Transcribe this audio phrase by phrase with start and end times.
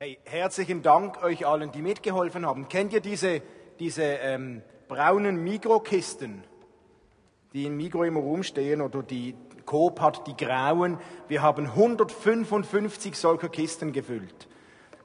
[0.00, 2.68] Hey, herzlichen Dank euch allen, die mitgeholfen haben.
[2.68, 3.40] Kennt ihr diese,
[3.78, 6.42] diese ähm, braunen Mikrokisten,
[7.52, 10.98] die in Mikro immer rumstehen oder die Coop hat die grauen?
[11.28, 14.48] Wir haben 155 solcher Kisten gefüllt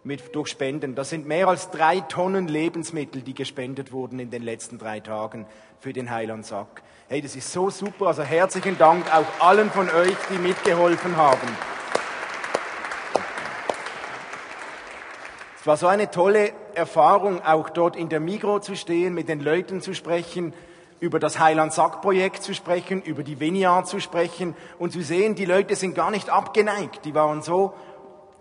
[0.03, 0.95] mit, durch Spenden.
[0.95, 5.45] Das sind mehr als drei Tonnen Lebensmittel, die gespendet wurden in den letzten drei Tagen
[5.79, 6.81] für den Heilandsack.
[7.07, 8.07] Hey, das ist so super.
[8.07, 11.47] Also herzlichen Dank auch allen von euch, die mitgeholfen haben.
[15.69, 19.81] War so eine tolle Erfahrung, auch dort in der Migro zu stehen, mit den Leuten
[19.81, 20.51] zu sprechen,
[20.99, 25.75] über das Heiland-Sack-Projekt zu sprechen, über die Vineyard zu sprechen und zu sehen, die Leute
[25.75, 27.05] sind gar nicht abgeneigt.
[27.05, 27.75] Die waren so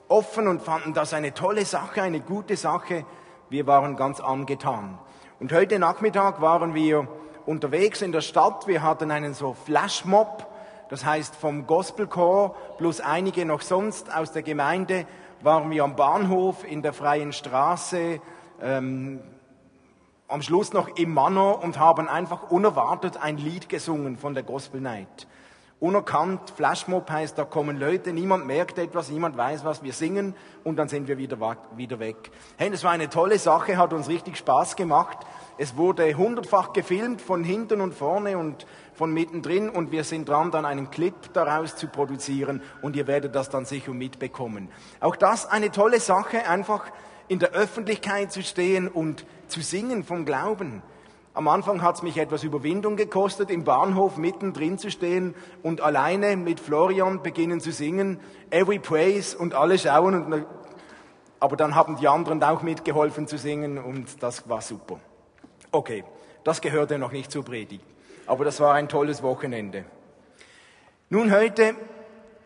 [0.09, 3.05] offen und fanden das eine tolle Sache, eine gute Sache.
[3.51, 4.99] Wir waren ganz angetan.
[5.39, 7.09] Und heute Nachmittag waren wir
[7.45, 8.67] unterwegs in der Stadt.
[8.67, 10.47] Wir hatten einen so Flashmob,
[10.89, 15.05] das heißt vom Gospelchor plus einige noch sonst aus der Gemeinde
[15.42, 18.20] waren wir am Bahnhof in der freien Straße,
[18.62, 19.20] ähm,
[20.27, 24.80] am Schluss noch im Manor und haben einfach unerwartet ein Lied gesungen von der Gospel
[24.80, 25.27] Night
[25.80, 26.50] unerkannt.
[26.56, 30.89] Flashmob heißt, da kommen Leute, niemand merkt etwas, niemand weiß was, wir singen und dann
[30.89, 31.39] sind wir wieder,
[31.77, 32.30] wieder weg.
[32.56, 35.19] Hey, das war eine tolle Sache, hat uns richtig Spaß gemacht.
[35.56, 38.67] Es wurde hundertfach gefilmt von hinten und vorne und
[38.99, 43.35] von mittendrin und wir sind dran, dann einen Clip daraus zu produzieren und ihr werdet
[43.35, 44.69] das dann sicher mitbekommen.
[44.99, 46.91] Auch das eine tolle Sache, einfach
[47.29, 50.83] in der Öffentlichkeit zu stehen und zu singen vom Glauben.
[51.33, 56.37] Am Anfang hat es mich etwas Überwindung gekostet, im Bahnhof mittendrin zu stehen und alleine
[56.37, 58.19] mit Florian beginnen zu singen,
[58.51, 60.21] Every Praise und alle schauen.
[60.33, 60.45] Und,
[61.39, 64.99] aber dann haben die anderen auch mitgeholfen zu singen und das war super.
[65.71, 66.03] Okay,
[66.43, 67.85] das gehörte noch nicht zur Predigt,
[68.29, 69.84] aber das war ein tolles Wochenende.
[71.09, 71.75] Nun heute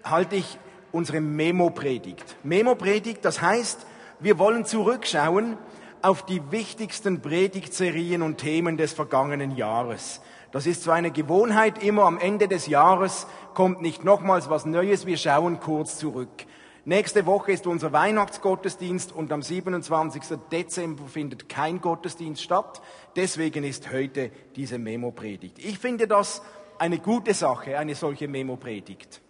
[0.05, 0.58] halte ich
[0.92, 2.36] unsere Memo-Predigt.
[2.44, 3.86] Memo-Predigt, das heißt,
[4.20, 5.58] wir wollen zurückschauen
[6.00, 10.20] auf die wichtigsten Predigtserien und Themen des vergangenen Jahres.
[10.52, 15.06] Das ist so eine Gewohnheit, immer am Ende des Jahres kommt nicht nochmals was Neues,
[15.06, 16.46] wir schauen kurz zurück.
[16.84, 20.36] Nächste Woche ist unser Weihnachtsgottesdienst und am 27.
[20.50, 22.82] Dezember findet kein Gottesdienst statt.
[23.14, 25.60] Deswegen ist heute diese Memo-Predigt.
[25.60, 26.42] Ich finde das
[26.80, 29.20] eine gute Sache, eine solche Memo-Predigt.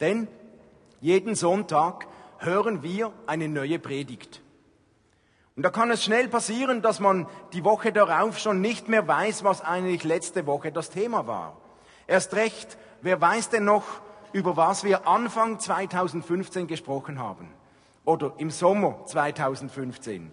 [0.00, 0.26] Denn
[1.00, 2.08] jeden Sonntag
[2.38, 4.42] hören wir eine neue Predigt.
[5.54, 9.44] Und da kann es schnell passieren, dass man die Woche darauf schon nicht mehr weiß,
[9.44, 11.56] was eigentlich letzte Woche das Thema war.
[12.08, 13.84] Erst recht, wer weiß denn noch,
[14.32, 17.48] über was wir Anfang 2015 gesprochen haben?
[18.04, 20.32] Oder im Sommer 2015?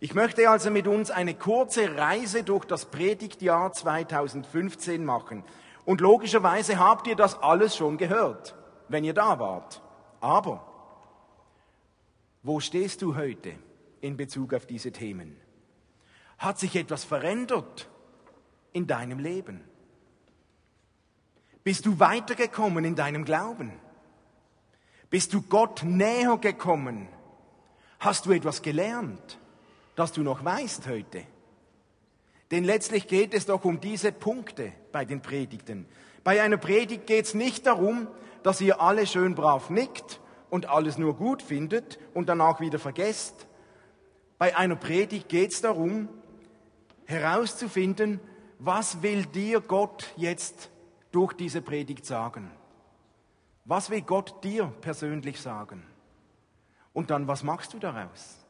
[0.00, 5.44] Ich möchte also mit uns eine kurze Reise durch das Predigtjahr 2015 machen.
[5.84, 8.54] Und logischerweise habt ihr das alles schon gehört,
[8.88, 9.82] wenn ihr da wart.
[10.20, 10.64] Aber,
[12.42, 13.52] wo stehst du heute?
[14.00, 15.36] in Bezug auf diese Themen?
[16.38, 17.88] Hat sich etwas verändert
[18.72, 19.62] in deinem Leben?
[21.62, 23.72] Bist du weitergekommen in deinem Glauben?
[25.10, 27.08] Bist du Gott näher gekommen?
[27.98, 29.38] Hast du etwas gelernt,
[29.96, 31.22] das du noch weißt heute?
[32.50, 35.86] Denn letztlich geht es doch um diese Punkte bei den Predigten.
[36.24, 38.08] Bei einer Predigt geht es nicht darum,
[38.42, 43.46] dass ihr alle schön brav nickt und alles nur gut findet und danach wieder vergesst,
[44.38, 46.08] bei einer Predigt geht es darum,
[47.04, 48.20] herauszufinden,
[48.58, 50.70] was will dir Gott jetzt
[51.12, 52.50] durch diese Predigt sagen?
[53.64, 55.82] Was will Gott dir persönlich sagen?
[56.92, 58.44] Und dann, was machst du daraus?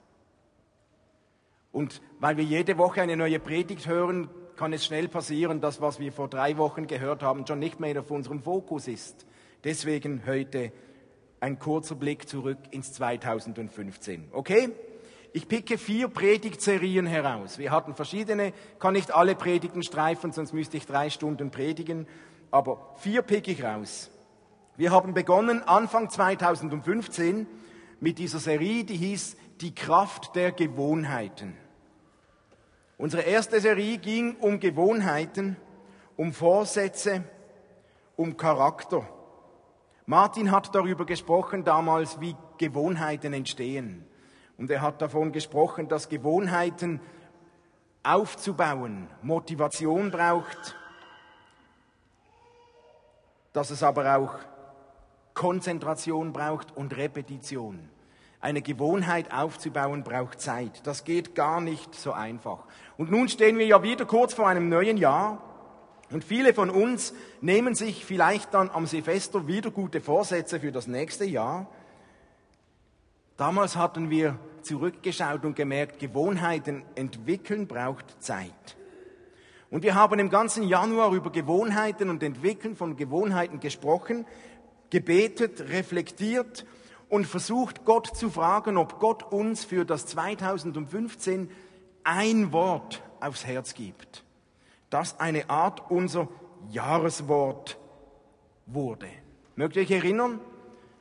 [1.72, 6.00] Und weil wir jede Woche eine neue Predigt hören, kann es schnell passieren, dass was
[6.00, 9.26] wir vor drei Wochen gehört haben, schon nicht mehr auf unserem Fokus ist.
[9.64, 10.72] Deswegen heute
[11.40, 14.28] ein kurzer Blick zurück ins 2015.
[14.32, 14.70] Okay?
[15.32, 17.58] Ich picke vier Predigtserien heraus.
[17.58, 22.06] Wir hatten verschiedene, kann nicht alle Predigten streifen, sonst müsste ich drei Stunden predigen,
[22.50, 24.10] aber vier picke ich raus.
[24.76, 27.46] Wir haben begonnen Anfang 2015
[28.00, 31.54] mit dieser Serie, die hieß Die Kraft der Gewohnheiten.
[32.96, 35.56] Unsere erste Serie ging um Gewohnheiten,
[36.16, 37.24] um Vorsätze,
[38.16, 39.06] um Charakter.
[40.06, 44.04] Martin hat darüber gesprochen damals, wie Gewohnheiten entstehen.
[44.58, 47.00] Und er hat davon gesprochen, dass Gewohnheiten
[48.02, 50.76] aufzubauen Motivation braucht,
[53.52, 54.34] dass es aber auch
[55.34, 57.88] Konzentration braucht und Repetition.
[58.40, 60.86] Eine Gewohnheit aufzubauen braucht Zeit.
[60.86, 62.64] Das geht gar nicht so einfach.
[62.96, 65.42] Und nun stehen wir ja wieder kurz vor einem neuen Jahr.
[66.10, 70.86] Und viele von uns nehmen sich vielleicht dann am Silvester wieder gute Vorsätze für das
[70.86, 71.68] nächste Jahr.
[73.36, 78.76] Damals hatten wir zurückgeschaut und gemerkt, Gewohnheiten entwickeln braucht Zeit.
[79.70, 84.26] Und wir haben im ganzen Januar über Gewohnheiten und Entwickeln von Gewohnheiten gesprochen,
[84.90, 86.66] gebetet, reflektiert
[87.08, 91.50] und versucht, Gott zu fragen, ob Gott uns für das 2015
[92.02, 94.24] ein Wort aufs Herz gibt,
[94.90, 96.28] das eine Art unser
[96.70, 97.78] Jahreswort
[98.66, 99.08] wurde.
[99.54, 100.40] Mögt ihr euch erinnern?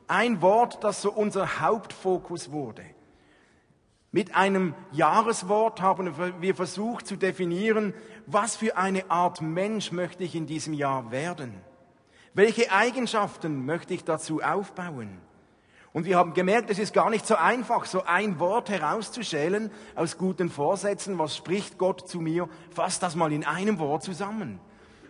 [0.06, 2.84] Ein Wort, das so unser Hauptfokus wurde.
[4.12, 7.94] Mit einem Jahreswort haben wir versucht zu definieren,
[8.26, 11.54] was für eine Art Mensch möchte ich in diesem Jahr werden?
[12.34, 15.18] Welche Eigenschaften möchte ich dazu aufbauen?
[15.92, 20.16] Und wir haben gemerkt, es ist gar nicht so einfach, so ein Wort herauszuschälen aus
[20.18, 21.18] guten Vorsätzen.
[21.18, 22.48] Was spricht Gott zu mir?
[22.72, 24.60] Fass das mal in einem Wort zusammen.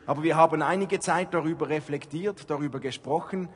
[0.07, 3.51] Aber wir haben einige Zeit darüber reflektiert, darüber gesprochen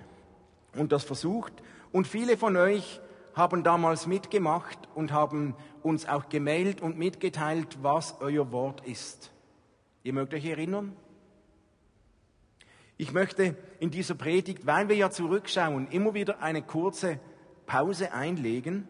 [0.76, 1.54] und das versucht.
[1.92, 3.00] Und viele von euch
[3.34, 9.33] haben damals mitgemacht und haben uns auch gemailt und mitgeteilt, was euer Wort ist.
[10.04, 10.94] Ihr mögt euch erinnern?
[12.98, 17.18] Ich möchte in dieser Predigt, weil wir ja zurückschauen, immer wieder eine kurze
[17.64, 18.86] Pause einlegen.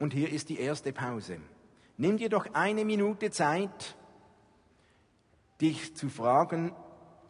[0.00, 1.38] Und hier ist die erste Pause.
[1.96, 3.96] Nimm dir doch eine Minute Zeit,
[5.60, 6.72] dich zu fragen,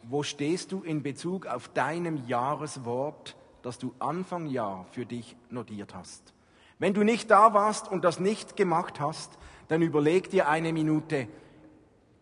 [0.01, 5.93] wo stehst du in Bezug auf deinem Jahreswort, das du Anfang Jahr für dich notiert
[5.93, 6.33] hast.
[6.79, 9.37] Wenn du nicht da warst und das nicht gemacht hast,
[9.67, 11.27] dann überleg dir eine Minute,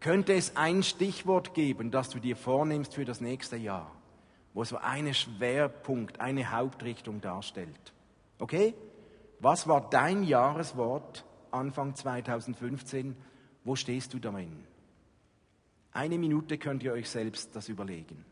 [0.02, 3.96] könnte es ein Stichwort geben, das du dir vornimmst für das nächste Jahr,
[4.54, 7.94] wo so einen Schwerpunkt, eine Hauptrichtung darstellt.
[8.40, 8.74] Okay?
[9.40, 13.16] Was war dein Jahreswort Anfang 2015?
[13.64, 14.66] Wo stehst du darin?
[15.94, 18.26] Eine Minute könnt ihr euch selbst das überlegen.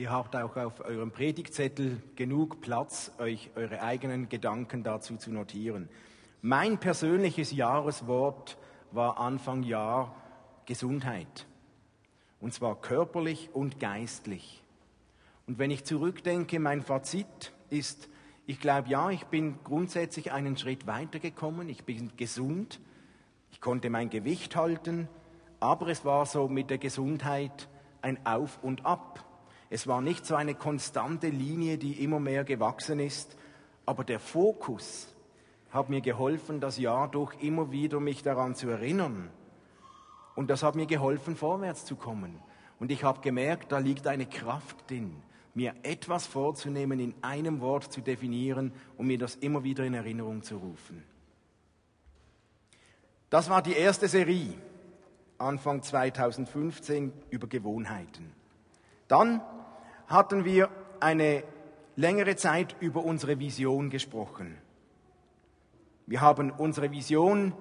[0.00, 5.88] Ihr habt auch auf eurem Predigtzettel genug Platz, euch eure eigenen Gedanken dazu zu notieren.
[6.40, 8.58] Mein persönliches Jahreswort
[8.92, 10.14] war Anfang Jahr
[10.66, 11.48] Gesundheit.
[12.40, 14.62] Und zwar körperlich und geistlich.
[15.48, 18.08] Und wenn ich zurückdenke, mein Fazit ist,
[18.46, 21.68] ich glaube, ja, ich bin grundsätzlich einen Schritt weitergekommen.
[21.68, 22.78] Ich bin gesund.
[23.50, 25.08] Ich konnte mein Gewicht halten.
[25.58, 27.68] Aber es war so mit der Gesundheit
[28.00, 29.24] ein Auf und Ab.
[29.70, 33.36] Es war nicht so eine konstante Linie, die immer mehr gewachsen ist,
[33.84, 35.14] aber der Fokus
[35.70, 39.30] hat mir geholfen, das Jahr durch immer wieder mich daran zu erinnern.
[40.34, 42.40] Und das hat mir geholfen, vorwärts zu kommen.
[42.78, 45.16] Und ich habe gemerkt, da liegt eine Kraft drin,
[45.52, 50.42] mir etwas vorzunehmen, in einem Wort zu definieren und mir das immer wieder in Erinnerung
[50.42, 51.02] zu rufen.
[53.30, 54.54] Das war die erste Serie,
[55.36, 58.32] Anfang 2015, über Gewohnheiten.
[59.08, 59.42] Dann
[60.08, 61.44] hatten wir eine
[61.96, 64.56] längere Zeit über unsere Vision gesprochen.
[66.06, 67.52] Wir haben unsere Vision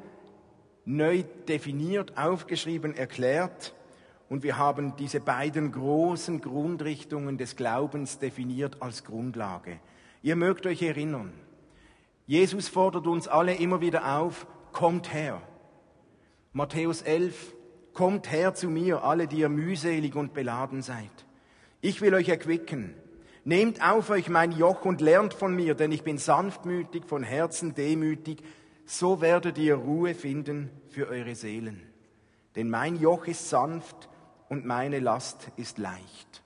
[0.86, 3.76] neu definiert, aufgeschrieben, erklärt
[4.30, 9.80] und wir haben diese beiden großen Grundrichtungen des Glaubens definiert als Grundlage.
[10.22, 11.34] Ihr mögt euch erinnern,
[12.26, 15.42] Jesus fordert uns alle immer wieder auf, kommt her.
[16.54, 17.54] Matthäus 11,
[17.94, 21.27] kommt her zu mir, alle, die ihr mühselig und beladen seid.
[21.82, 22.96] Ich will euch erquicken.
[23.44, 27.76] Nehmt auf euch mein Joch und lernt von mir, denn ich bin sanftmütig, von Herzen
[27.76, 28.44] demütig.
[28.86, 31.82] So werdet ihr Ruhe finden für eure Seelen.
[32.56, 34.10] Denn mein Joch ist sanft
[34.50, 36.44] und meine Last ist leicht.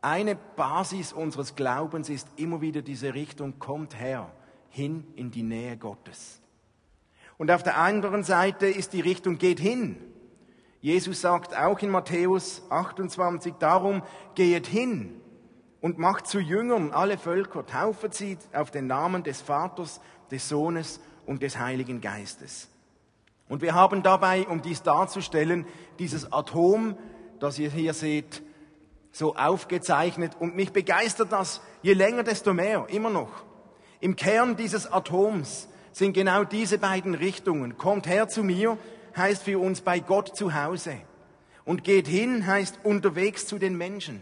[0.00, 4.32] Eine Basis unseres Glaubens ist immer wieder diese Richtung, kommt her,
[4.70, 6.40] hin in die Nähe Gottes.
[7.38, 9.96] Und auf der anderen Seite ist die Richtung, geht hin,
[10.82, 14.02] Jesus sagt auch in Matthäus 28, darum
[14.34, 15.20] gehet hin
[15.80, 20.00] und macht zu Jüngern alle Völker, taufet sie auf den Namen des Vaters,
[20.32, 22.68] des Sohnes und des Heiligen Geistes.
[23.48, 25.66] Und wir haben dabei, um dies darzustellen,
[26.00, 26.96] dieses Atom,
[27.38, 28.42] das ihr hier seht,
[29.12, 30.32] so aufgezeichnet.
[30.40, 33.44] Und mich begeistert das je länger, desto mehr, immer noch.
[34.00, 37.78] Im Kern dieses Atoms sind genau diese beiden Richtungen.
[37.78, 38.78] Kommt her zu mir
[39.16, 40.96] heißt für uns bei Gott zu Hause.
[41.64, 44.20] Und geht hin heißt unterwegs zu den Menschen.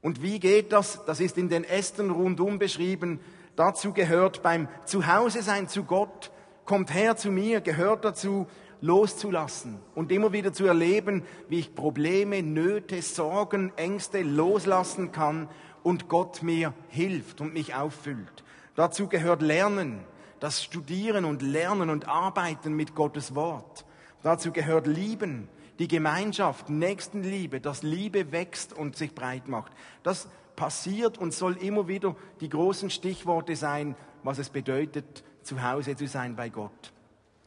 [0.00, 1.04] Und wie geht das?
[1.04, 3.20] Das ist in den Ästen rundum beschrieben.
[3.56, 6.30] Dazu gehört beim Zuhause sein zu Gott,
[6.64, 8.46] kommt her zu mir, gehört dazu,
[8.80, 15.48] loszulassen und immer wieder zu erleben, wie ich Probleme, Nöte, Sorgen, Ängste loslassen kann
[15.82, 18.44] und Gott mir hilft und mich auffüllt.
[18.74, 20.04] Dazu gehört Lernen,
[20.40, 23.84] das Studieren und Lernen und Arbeiten mit Gottes Wort.
[24.22, 29.72] Dazu gehört Lieben, die Gemeinschaft, Nächstenliebe, dass Liebe wächst und sich breit macht.
[30.02, 35.96] Das passiert und soll immer wieder die großen Stichworte sein, was es bedeutet, zu Hause
[35.96, 36.92] zu sein bei Gott.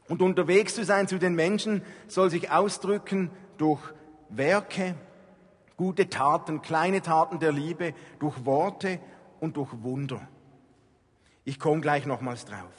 [0.07, 3.81] Und unterwegs zu sein zu den Menschen soll sich ausdrücken durch
[4.29, 4.95] Werke,
[5.75, 8.99] gute Taten, kleine Taten der Liebe, durch Worte
[9.39, 10.27] und durch Wunder.
[11.49, 12.69] Ich komme gleich nochmals drauf.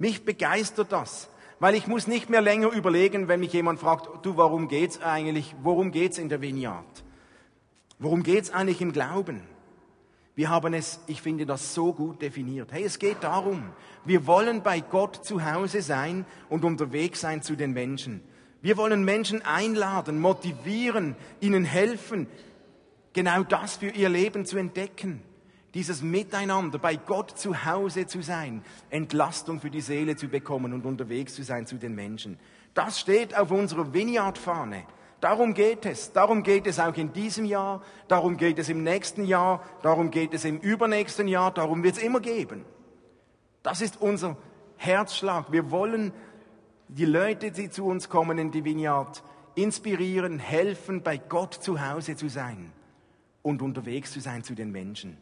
[0.00, 1.28] Mich begeistert das,
[1.60, 5.54] weil ich muss nicht mehr länger überlegen, wenn mich jemand fragt, du, warum geht's eigentlich,
[5.62, 7.04] worum geht's in der Vineyard?
[8.00, 9.42] Worum geht's eigentlich im Glauben?
[10.34, 12.72] Wir haben es, ich finde das so gut definiert.
[12.72, 13.62] Hey, es geht darum,
[14.04, 18.22] wir wollen bei Gott zu Hause sein und unterwegs sein zu den Menschen.
[18.60, 22.26] Wir wollen Menschen einladen, motivieren, ihnen helfen,
[23.12, 25.22] genau das für ihr Leben zu entdecken.
[25.74, 30.86] Dieses Miteinander, bei Gott zu Hause zu sein, Entlastung für die Seele zu bekommen und
[30.86, 32.38] unterwegs zu sein zu den Menschen.
[32.74, 34.84] Das steht auf unserer Vineyard-Fahne.
[35.20, 36.12] Darum geht es.
[36.12, 37.82] Darum geht es auch in diesem Jahr.
[38.08, 39.62] Darum geht es im nächsten Jahr.
[39.82, 41.52] Darum geht es im übernächsten Jahr.
[41.52, 42.64] Darum wird es immer geben.
[43.62, 44.36] Das ist unser
[44.76, 45.50] Herzschlag.
[45.50, 46.12] Wir wollen
[46.88, 52.16] die Leute, die zu uns kommen in die Vineyard, inspirieren, helfen, bei Gott zu Hause
[52.16, 52.70] zu sein
[53.42, 55.16] und unterwegs zu sein zu den Menschen.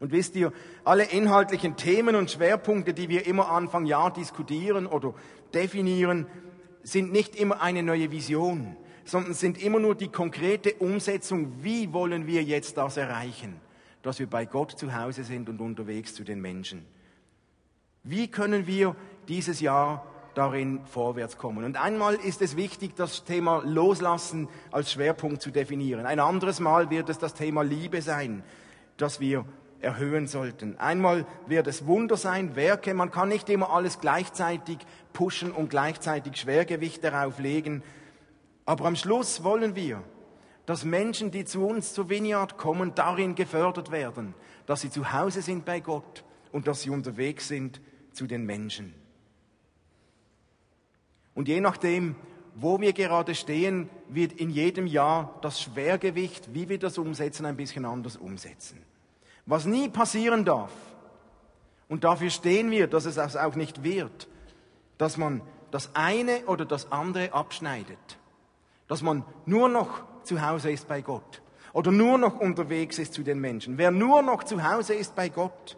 [0.00, 0.52] Und wisst ihr,
[0.82, 5.14] alle inhaltlichen Themen und Schwerpunkte, die wir immer Anfang Jahr diskutieren oder
[5.54, 6.26] definieren,
[6.82, 8.76] sind nicht immer eine neue Vision
[9.10, 13.60] sondern sind immer nur die konkrete Umsetzung, wie wollen wir jetzt das erreichen,
[14.02, 16.86] dass wir bei Gott zu Hause sind und unterwegs zu den Menschen.
[18.04, 18.94] Wie können wir
[19.26, 21.64] dieses Jahr darin vorwärts kommen?
[21.64, 26.06] Und einmal ist es wichtig, das Thema Loslassen als Schwerpunkt zu definieren.
[26.06, 28.44] Ein anderes Mal wird es das Thema Liebe sein,
[28.96, 29.44] das wir
[29.80, 30.78] erhöhen sollten.
[30.78, 32.94] Einmal wird es Wunder sein, Werke.
[32.94, 34.78] Man kann nicht immer alles gleichzeitig
[35.12, 37.82] pushen und gleichzeitig Schwergewicht darauf legen,
[38.66, 40.02] aber am Schluss wollen wir,
[40.64, 44.34] dass Menschen, die zu uns zur Vineyard kommen, darin gefördert werden,
[44.66, 47.80] dass sie zu Hause sind bei Gott und dass sie unterwegs sind
[48.12, 48.94] zu den Menschen.
[51.34, 52.14] Und je nachdem,
[52.54, 57.56] wo wir gerade stehen, wird in jedem Jahr das Schwergewicht, wie wir das umsetzen, ein
[57.56, 58.84] bisschen anders umsetzen.
[59.50, 60.70] Was nie passieren darf,
[61.88, 64.28] und dafür stehen wir, dass es auch nicht wird,
[64.96, 65.42] dass man
[65.72, 67.98] das eine oder das andere abschneidet.
[68.86, 71.42] Dass man nur noch zu Hause ist bei Gott.
[71.72, 73.76] Oder nur noch unterwegs ist zu den Menschen.
[73.76, 75.76] Wer nur noch zu Hause ist bei Gott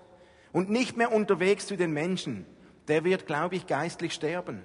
[0.52, 2.44] und nicht mehr unterwegs zu den Menschen,
[2.88, 4.62] der wird, glaube ich, geistlich sterben.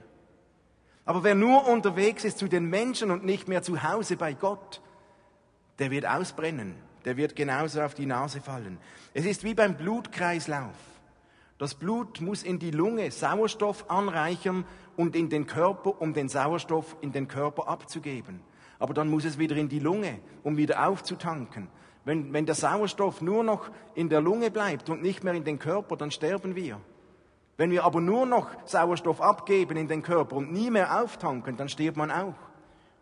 [1.05, 4.81] Aber wer nur unterwegs ist zu den Menschen und nicht mehr zu Hause bei Gott,
[5.79, 6.75] der wird ausbrennen,
[7.07, 8.77] der wird genauso auf die Nase fallen.
[9.13, 10.75] Es ist wie beim Blutkreislauf.
[11.57, 14.65] Das Blut muss in die Lunge Sauerstoff anreichern
[14.97, 18.41] und in den Körper, um den Sauerstoff in den Körper abzugeben.
[18.77, 21.69] Aber dann muss es wieder in die Lunge, um wieder aufzutanken.
[22.03, 25.59] Wenn, wenn der Sauerstoff nur noch in der Lunge bleibt und nicht mehr in den
[25.59, 26.77] Körper, dann sterben wir.
[27.55, 31.69] Wenn wir aber nur noch Sauerstoff abgeben in den Körper und nie mehr auftanken, dann
[31.69, 32.35] stirbt man auch.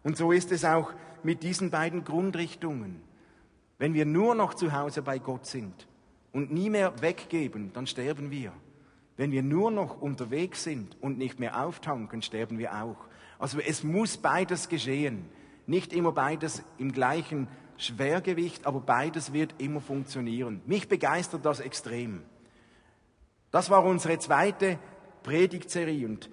[0.03, 0.93] Und so ist es auch
[1.23, 3.01] mit diesen beiden Grundrichtungen.
[3.77, 5.87] Wenn wir nur noch zu Hause bei Gott sind,
[6.35, 8.51] und nie mehr weggeben, dann sterben wir.
[9.15, 12.97] Wenn wir nur noch unterwegs sind und nicht mehr auftanken, sterben wir auch.
[13.39, 15.29] Also es muss beides geschehen.
[15.65, 20.61] Nicht immer beides im gleichen Schwergewicht, aber beides wird immer funktionieren.
[20.65, 22.21] Mich begeistert das extrem.
[23.49, 24.77] Das war unsere zweite
[25.23, 26.05] Predigtserie.
[26.05, 26.29] Und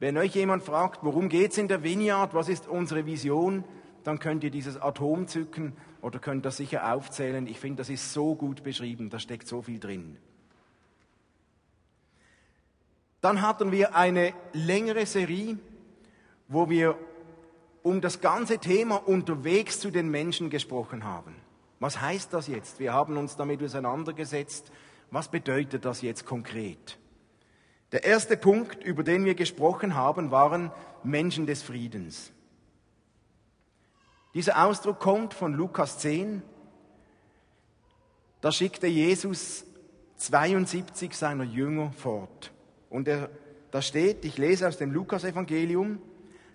[0.00, 3.62] wenn euch jemand fragt, worum geht's in der Vineyard, was ist unsere Vision,
[4.02, 7.46] dann könnt ihr dieses Atom zücken oder könnt das sicher aufzählen.
[7.46, 10.16] Ich finde, das ist so gut beschrieben, da steckt so viel drin.
[13.20, 15.58] Dann hatten wir eine längere Serie,
[16.48, 16.96] wo wir
[17.82, 21.34] um das ganze Thema unterwegs zu den Menschen gesprochen haben.
[21.78, 22.78] Was heißt das jetzt?
[22.78, 24.70] Wir haben uns damit auseinandergesetzt.
[25.10, 26.98] Was bedeutet das jetzt konkret?
[27.92, 30.70] Der erste Punkt, über den wir gesprochen haben, waren
[31.02, 32.32] Menschen des Friedens.
[34.34, 36.42] Dieser Ausdruck kommt von Lukas 10.
[38.40, 39.64] Da schickte Jesus
[40.16, 42.52] 72 seiner Jünger fort.
[42.90, 43.28] Und er,
[43.70, 46.00] da steht, ich lese aus dem Lukasevangelium,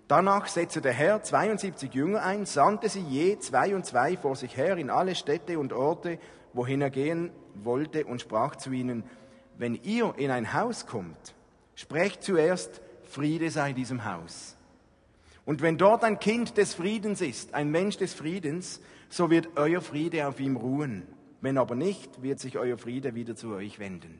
[0.08, 4.56] danach setzte der Herr 72 Jünger ein, sandte sie je zwei und zwei vor sich
[4.56, 6.18] her in alle Städte und Orte,
[6.54, 9.04] wohin er gehen wollte und sprach zu ihnen,
[9.58, 11.34] wenn ihr in ein Haus kommt,
[11.74, 14.55] sprecht zuerst, Friede sei diesem Haus.
[15.46, 19.80] Und wenn dort ein Kind des Friedens ist, ein Mensch des Friedens, so wird euer
[19.80, 21.06] Friede auf ihm ruhen.
[21.40, 24.18] Wenn aber nicht, wird sich euer Friede wieder zu euch wenden.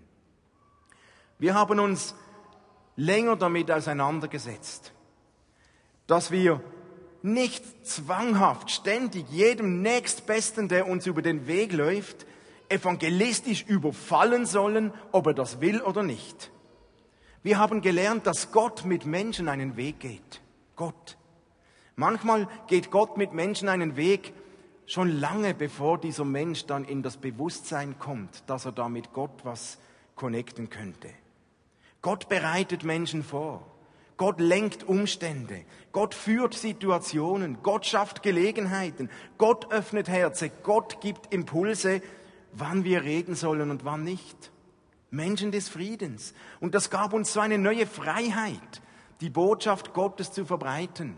[1.39, 2.15] Wir haben uns
[2.95, 4.93] länger damit auseinandergesetzt,
[6.07, 6.63] dass wir
[7.23, 12.25] nicht zwanghaft ständig jedem Nächstbesten, der uns über den Weg läuft,
[12.69, 16.53] evangelistisch überfallen sollen, ob er das will oder nicht.
[17.43, 20.41] Wir haben gelernt, dass Gott mit Menschen einen Weg geht.
[20.77, 21.17] Gott.
[21.97, 24.33] Manchmal geht Gott mit Menschen einen Weg
[24.87, 29.45] schon lange bevor dieser Mensch dann in das Bewusstsein kommt, dass er da mit Gott
[29.45, 29.79] was
[30.15, 31.09] connecten könnte.
[32.03, 33.67] Gott bereitet Menschen vor.
[34.17, 35.65] Gott lenkt Umstände.
[35.93, 37.59] Gott führt Situationen.
[37.63, 39.11] Gott schafft Gelegenheiten.
[39.37, 40.51] Gott öffnet Herzen.
[40.63, 42.01] Gott gibt Impulse,
[42.53, 44.53] wann wir reden sollen und wann nicht.
[45.11, 46.33] Menschen des Friedens.
[46.61, 48.81] Und das gab uns so eine neue Freiheit,
[49.21, 51.17] die Botschaft Gottes zu verbreiten.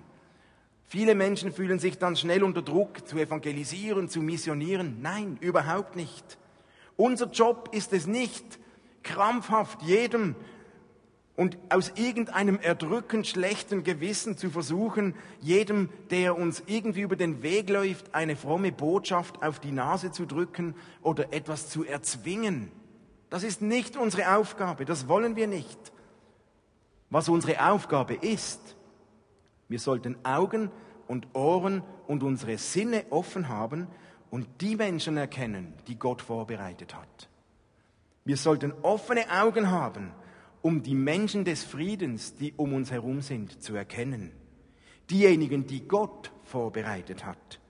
[0.86, 4.98] Viele Menschen fühlen sich dann schnell unter Druck, zu evangelisieren, zu missionieren.
[5.02, 6.38] Nein, überhaupt nicht.
[6.96, 8.58] Unser Job ist es nicht,
[9.02, 10.34] krampfhaft jedem
[11.36, 17.70] und aus irgendeinem erdrückend schlechten Gewissen zu versuchen, jedem, der uns irgendwie über den Weg
[17.70, 22.72] läuft, eine fromme Botschaft auf die Nase zu drücken oder etwas zu erzwingen.
[23.30, 25.78] Das ist nicht unsere Aufgabe, das wollen wir nicht.
[27.10, 28.76] Was unsere Aufgabe ist,
[29.68, 30.70] wir sollten Augen
[31.06, 33.86] und Ohren und unsere Sinne offen haben
[34.30, 37.28] und die Menschen erkennen, die Gott vorbereitet hat.
[38.24, 40.12] Wir sollten offene Augen haben
[40.62, 44.32] um die Menschen des Friedens, die um uns herum sind, zu erkennen.
[45.10, 47.60] Diejenigen, die Gott vorbereitet hat.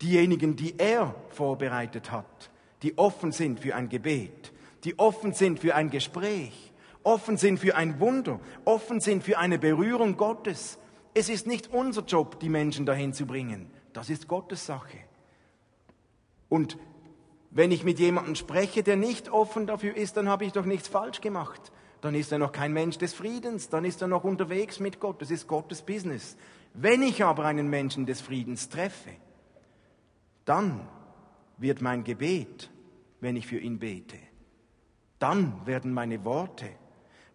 [0.00, 2.50] Diejenigen, die er vorbereitet hat,
[2.82, 4.52] die offen sind für ein Gebet,
[4.84, 6.71] die offen sind für ein Gespräch,
[7.04, 10.78] offen sind für ein Wunder, offen sind für eine Berührung Gottes.
[11.14, 13.70] Es ist nicht unser Job, die Menschen dahin zu bringen.
[13.92, 14.98] Das ist Gottes Sache.
[16.48, 16.78] Und
[17.50, 20.88] wenn ich mit jemandem spreche, der nicht offen dafür ist, dann habe ich doch nichts
[20.88, 24.80] falsch gemacht dann ist er noch kein Mensch des Friedens, dann ist er noch unterwegs
[24.80, 26.36] mit Gott, das ist Gottes Business.
[26.74, 29.10] Wenn ich aber einen Menschen des Friedens treffe,
[30.44, 30.88] dann
[31.58, 32.70] wird mein Gebet,
[33.20, 34.16] wenn ich für ihn bete,
[35.20, 36.66] dann werden meine Worte,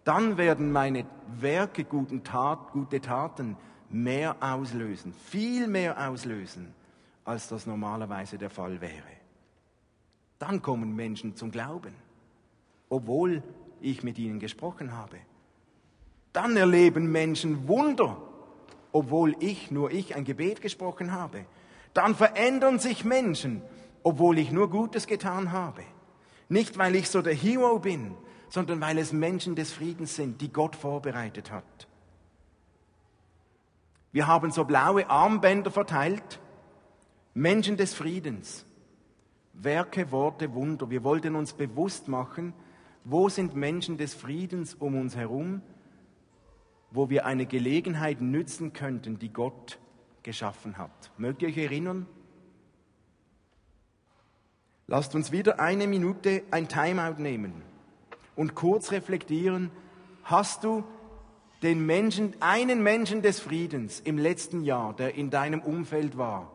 [0.07, 1.05] dann werden meine
[1.37, 3.57] Werke, guten Tat, gute Taten
[3.89, 6.73] mehr auslösen, viel mehr auslösen,
[7.25, 9.17] als das normalerweise der Fall wäre.
[10.39, 11.93] Dann kommen Menschen zum Glauben,
[12.87, 13.43] obwohl
[13.81, 15.17] ich mit ihnen gesprochen habe.
[16.31, 18.15] Dann erleben Menschen Wunder,
[18.93, 21.45] obwohl ich, nur ich, ein Gebet gesprochen habe.
[21.93, 23.61] Dann verändern sich Menschen,
[24.03, 25.83] obwohl ich nur Gutes getan habe.
[26.47, 28.15] Nicht, weil ich so der Hero bin,
[28.49, 31.87] sondern weil es Menschen des Friedens sind, die Gott vorbereitet hat.
[34.11, 36.39] Wir haben so blaue Armbänder verteilt,
[37.33, 38.65] Menschen des Friedens,
[39.53, 40.89] Werke, Worte, Wunder.
[40.89, 42.53] Wir wollten uns bewusst machen,
[43.03, 45.61] wo sind Menschen des Friedens um uns herum,
[46.89, 49.77] wo wir eine Gelegenheit nützen könnten, die Gott
[50.23, 51.11] geschaffen hat?
[51.17, 52.07] Mögt ihr euch erinnern?
[54.87, 57.61] Lasst uns wieder eine Minute ein Timeout nehmen
[58.37, 59.71] und kurz reflektieren,
[60.23, 60.85] hast du
[61.63, 66.51] den Menschen, einen Menschen des Friedens im letzten Jahr, der in deinem Umfeld war,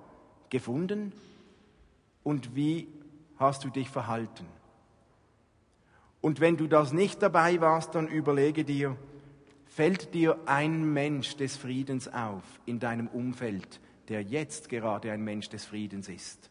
[0.48, 1.12] gefunden?
[2.22, 2.86] Und wie
[3.36, 4.46] hast du dich verhalten?
[6.20, 8.96] Und wenn du das nicht dabei warst, dann überlege dir,
[9.66, 15.48] fällt dir ein Mensch des Friedens auf in deinem Umfeld, der jetzt gerade ein Mensch
[15.48, 16.48] des Friedens ist?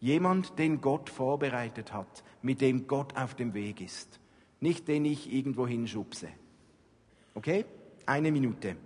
[0.00, 4.18] Jemand, den Gott vorbereitet hat, mit dem Gott auf dem Weg ist.
[4.62, 6.28] Nicht den ich irgendwo hinschubse.
[7.34, 7.64] Okay?
[8.06, 8.76] Eine Minute.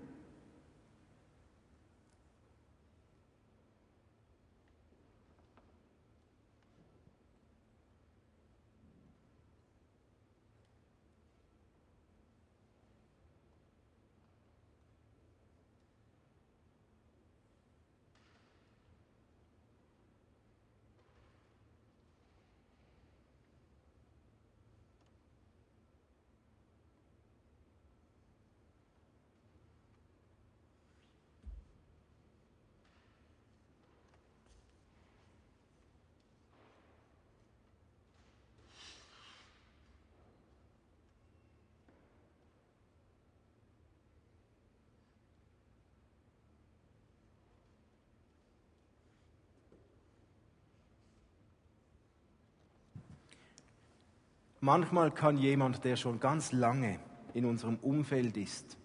[54.67, 56.99] Manchmal kann jemand, der schon ganz lange
[57.35, 58.77] in unserem Umfeld ist,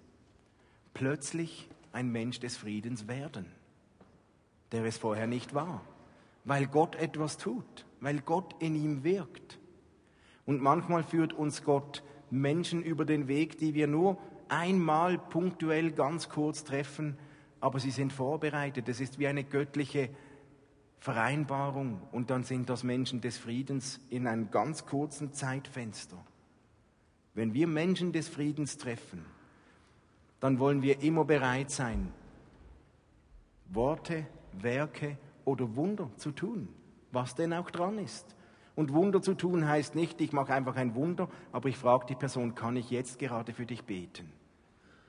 [0.93, 3.47] plötzlich ein Mensch des Friedens werden,
[4.71, 5.81] der es vorher nicht war,
[6.45, 9.57] weil Gott etwas tut, weil Gott in ihm wirkt.
[10.45, 16.29] Und manchmal führt uns Gott Menschen über den Weg, die wir nur einmal punktuell ganz
[16.29, 17.17] kurz treffen,
[17.59, 18.87] aber sie sind vorbereitet.
[18.87, 20.11] Es ist wie eine göttliche
[21.01, 26.15] Vereinbarung und dann sind das Menschen des Friedens in einem ganz kurzen Zeitfenster.
[27.33, 29.25] Wenn wir Menschen des Friedens treffen,
[30.39, 32.13] dann wollen wir immer bereit sein,
[33.69, 36.69] Worte, Werke oder Wunder zu tun,
[37.11, 38.35] was denn auch dran ist.
[38.75, 42.15] Und Wunder zu tun heißt nicht, ich mache einfach ein Wunder, aber ich frage die
[42.15, 44.31] Person, kann ich jetzt gerade für dich beten?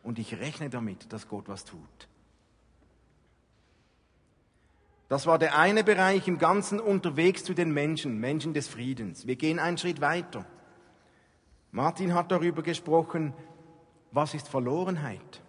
[0.02, 2.09] Und ich rechne damit, dass Gott was tut.
[5.12, 9.27] Das war der eine Bereich im Ganzen unterwegs zu den Menschen, Menschen des Friedens.
[9.27, 10.46] Wir gehen einen Schritt weiter.
[11.70, 13.35] Martin hat darüber gesprochen,
[14.11, 15.42] was ist Verlorenheit?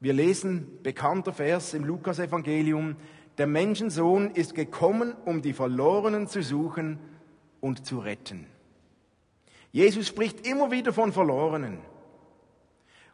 [0.00, 2.96] Wir lesen bekannter Vers im Lukasevangelium,
[3.38, 6.98] der Menschensohn ist gekommen, um die Verlorenen zu suchen
[7.60, 8.48] und zu retten.
[9.70, 11.78] Jesus spricht immer wieder von Verlorenen.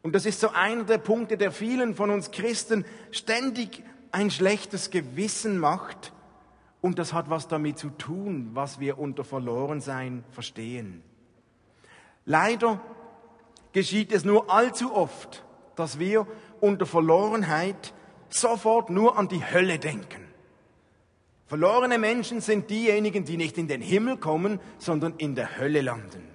[0.00, 4.90] Und das ist so einer der Punkte, der vielen von uns Christen ständig ein schlechtes
[4.90, 6.12] Gewissen macht.
[6.80, 11.02] Und das hat was damit zu tun, was wir unter Verlorensein verstehen.
[12.24, 12.80] Leider
[13.72, 15.44] geschieht es nur allzu oft,
[15.76, 16.26] dass wir
[16.60, 17.94] unter Verlorenheit
[18.28, 20.28] sofort nur an die Hölle denken.
[21.46, 26.28] Verlorene Menschen sind diejenigen, die nicht in den Himmel kommen, sondern in der Hölle landen.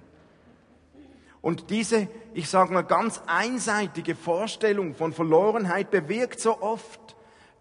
[1.40, 7.03] Und diese, ich sage mal, ganz einseitige Vorstellung von Verlorenheit bewirkt so oft,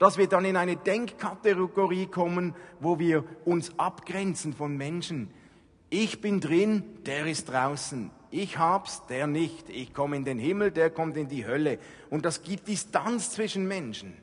[0.03, 5.31] dass wir dann in eine Denkkategorie kommen, wo wir uns abgrenzen von Menschen.
[5.89, 8.11] Ich bin drin, der ist draußen.
[8.29, 9.69] Ich hab's, der nicht.
[9.69, 11.79] Ich komme in den Himmel, der kommt in die Hölle.
[12.09, 14.13] Und das gibt Distanz zwischen Menschen.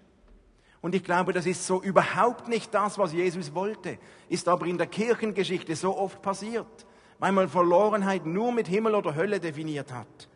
[0.82, 3.96] Und ich glaube, das ist so überhaupt nicht das, was Jesus wollte,
[4.28, 6.86] ist aber in der Kirchengeschichte so oft passiert,
[7.18, 10.28] weil man Verlorenheit nur mit Himmel oder Hölle definiert hat.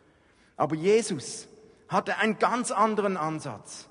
[0.56, 1.48] Aber Jesus
[1.90, 3.90] hatte einen ganz anderen Ansatz.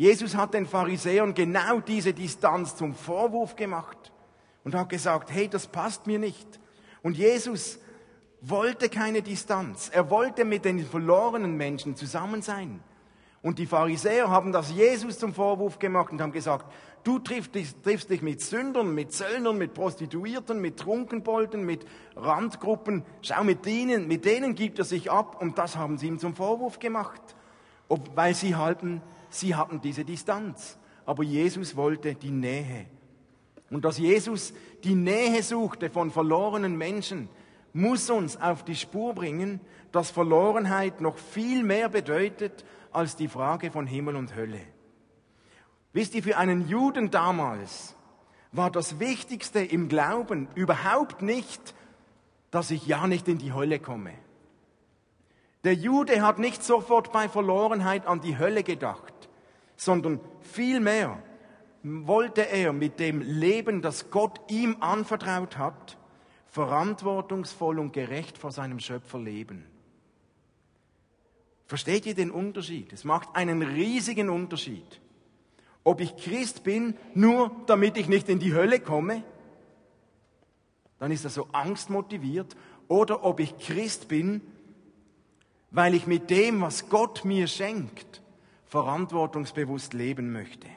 [0.00, 4.10] Jesus hat den Pharisäern genau diese Distanz zum Vorwurf gemacht
[4.64, 6.58] und hat gesagt, hey, das passt mir nicht.
[7.02, 7.78] Und Jesus
[8.40, 9.90] wollte keine Distanz.
[9.92, 12.80] Er wollte mit den verlorenen Menschen zusammen sein.
[13.42, 16.72] Und die Pharisäer haben das Jesus zum Vorwurf gemacht und haben gesagt,
[17.04, 21.84] du triffst dich, triffst dich mit Sündern, mit Zöllnern, mit Prostituierten, mit Trunkenbolden, mit
[22.16, 23.04] Randgruppen.
[23.20, 25.42] Schau, mit denen, mit denen gibt er sich ab.
[25.42, 27.20] Und das haben sie ihm zum Vorwurf gemacht.
[27.86, 30.78] Ob, weil sie halten, sie hatten diese Distanz.
[31.06, 32.86] Aber Jesus wollte die Nähe.
[33.70, 34.52] Und dass Jesus
[34.84, 37.28] die Nähe suchte von verlorenen Menschen,
[37.72, 39.60] muss uns auf die Spur bringen,
[39.92, 44.60] dass Verlorenheit noch viel mehr bedeutet als die Frage von Himmel und Hölle.
[45.92, 47.96] Wisst ihr, für einen Juden damals
[48.52, 51.74] war das Wichtigste im Glauben überhaupt nicht,
[52.50, 54.12] dass ich ja nicht in die Hölle komme.
[55.64, 59.19] Der Jude hat nicht sofort bei Verlorenheit an die Hölle gedacht,
[59.80, 61.22] sondern vielmehr
[61.82, 65.96] wollte er mit dem Leben, das Gott ihm anvertraut hat,
[66.48, 69.64] verantwortungsvoll und gerecht vor seinem Schöpfer leben.
[71.66, 72.92] Versteht ihr den Unterschied?
[72.92, 75.00] Es macht einen riesigen Unterschied.
[75.82, 79.24] Ob ich Christ bin, nur damit ich nicht in die Hölle komme,
[80.98, 82.54] dann ist das so angstmotiviert,
[82.86, 84.42] oder ob ich Christ bin,
[85.70, 88.19] weil ich mit dem, was Gott mir schenkt,
[88.70, 90.68] verantwortungsbewusst leben möchte.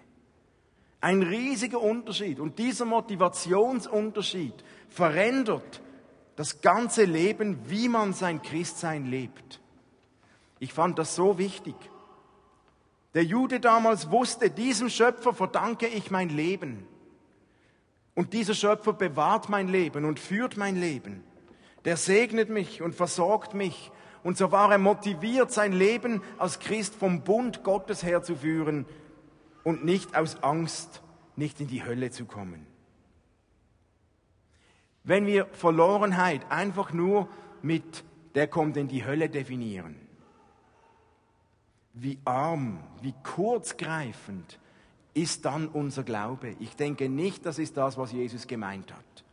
[0.99, 2.39] Ein riesiger Unterschied.
[2.39, 4.55] Und dieser Motivationsunterschied
[4.89, 5.81] verändert
[6.35, 9.61] das ganze Leben, wie man sein Christsein lebt.
[10.59, 11.75] Ich fand das so wichtig.
[13.13, 16.87] Der Jude damals wusste, diesem Schöpfer verdanke ich mein Leben.
[18.15, 21.23] Und dieser Schöpfer bewahrt mein Leben und führt mein Leben.
[21.85, 23.91] Der segnet mich und versorgt mich.
[24.23, 28.85] Und so war er motiviert, sein Leben als Christ vom Bund Gottes her zu führen,
[29.63, 31.01] und nicht aus Angst,
[31.35, 32.67] nicht in die Hölle zu kommen.
[35.03, 37.27] Wenn wir Verlorenheit einfach nur
[37.61, 38.03] mit
[38.35, 39.95] der kommt in die Hölle definieren,
[41.93, 44.59] wie arm, wie kurzgreifend
[45.13, 46.55] ist dann unser Glaube.
[46.59, 49.23] Ich denke nicht, das ist das, was Jesus gemeint hat.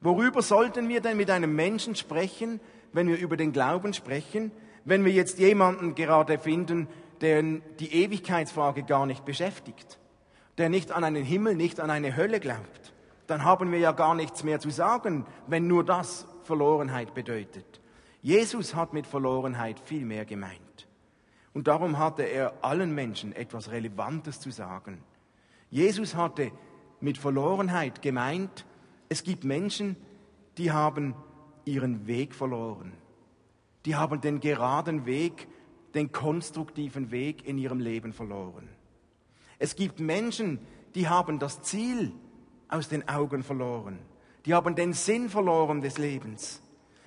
[0.00, 2.60] Worüber sollten wir denn mit einem Menschen sprechen,
[2.92, 4.50] wenn wir über den Glauben sprechen,
[4.84, 6.88] wenn wir jetzt jemanden gerade finden,
[7.20, 9.98] der die Ewigkeitsfrage gar nicht beschäftigt,
[10.58, 12.92] der nicht an einen Himmel, nicht an eine Hölle glaubt,
[13.26, 17.80] dann haben wir ja gar nichts mehr zu sagen, wenn nur das Verlorenheit bedeutet.
[18.22, 20.88] Jesus hat mit Verlorenheit viel mehr gemeint.
[21.52, 25.02] Und darum hatte er allen Menschen etwas Relevantes zu sagen.
[25.70, 26.52] Jesus hatte
[27.00, 28.66] mit Verlorenheit gemeint,
[29.08, 29.96] es gibt Menschen,
[30.58, 31.14] die haben
[31.70, 32.92] ihren Weg verloren.
[33.86, 35.48] Die haben den geraden Weg,
[35.94, 38.68] den konstruktiven Weg in ihrem Leben verloren.
[39.58, 40.58] Es gibt Menschen,
[40.94, 42.12] die haben das Ziel
[42.68, 43.98] aus den Augen verloren.
[44.46, 46.62] Die haben den Sinn verloren des Lebens.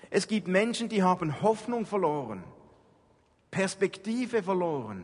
[0.09, 2.43] Es gibt Menschen, die haben Hoffnung verloren,
[3.49, 5.03] Perspektive verloren.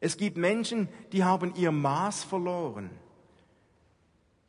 [0.00, 2.90] Es gibt Menschen, die haben ihr Maß verloren.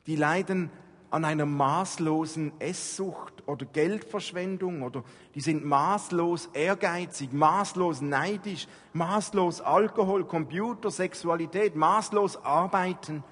[0.05, 0.69] Die leiden
[1.09, 5.03] an einer maßlosen Esssucht oder Geldverschwendung oder
[5.35, 13.23] die sind maßlos ehrgeizig, maßlos neidisch, maßlos Alkohol, Computer, Sexualität, maßlos Arbeiten.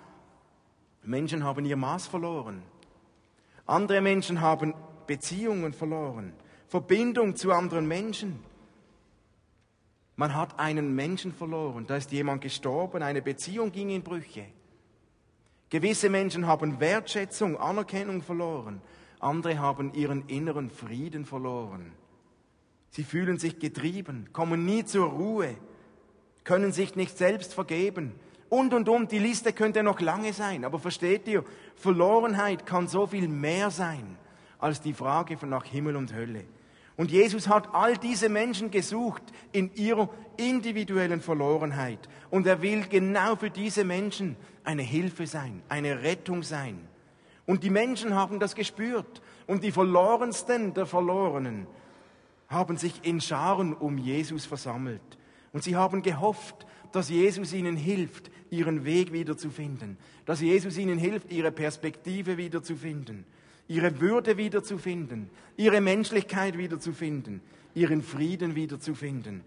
[1.04, 2.62] Menschen haben ihr Maß verloren.
[3.66, 4.74] Andere Menschen haben
[5.08, 6.34] Beziehungen verloren,
[6.68, 8.40] Verbindung zu anderen Menschen.
[10.16, 14.46] Man hat einen Menschen verloren, da ist jemand gestorben, eine Beziehung ging in Brüche.
[15.70, 18.82] Gewisse Menschen haben Wertschätzung, Anerkennung verloren,
[19.24, 21.94] andere haben ihren inneren Frieden verloren.
[22.90, 25.56] Sie fühlen sich getrieben, kommen nie zur Ruhe,
[26.44, 28.14] können sich nicht selbst vergeben,
[28.52, 29.14] und, und, und.
[29.14, 30.66] Die Liste könnte noch lange sein.
[30.66, 31.46] Aber versteht ihr,
[31.78, 34.18] Verlorenheit kann so viel mehr sein
[34.60, 36.44] als die Frage von nach Himmel und Hölle.
[36.98, 42.10] Und Jesus hat all diese Menschen gesucht in ihrer individuellen Verlorenheit.
[42.30, 46.88] Und er will genau für diese Menschen eine Hilfe sein, eine Rettung sein.
[47.52, 49.22] Und die Menschen haben das gespürt.
[49.46, 51.68] Und die Verlorensten der Verlorenen
[52.48, 55.02] haben sich in Scharen um Jesus versammelt.
[55.52, 61.30] Und sie haben gehofft, dass Jesus ihnen hilft, ihren Weg wiederzufinden, dass Jesus ihnen hilft,
[61.30, 63.26] ihre Perspektive wiederzufinden,
[63.68, 67.42] ihre Würde wiederzufinden, ihre Menschlichkeit wiederzufinden,
[67.74, 69.44] ihren Frieden wiederzufinden,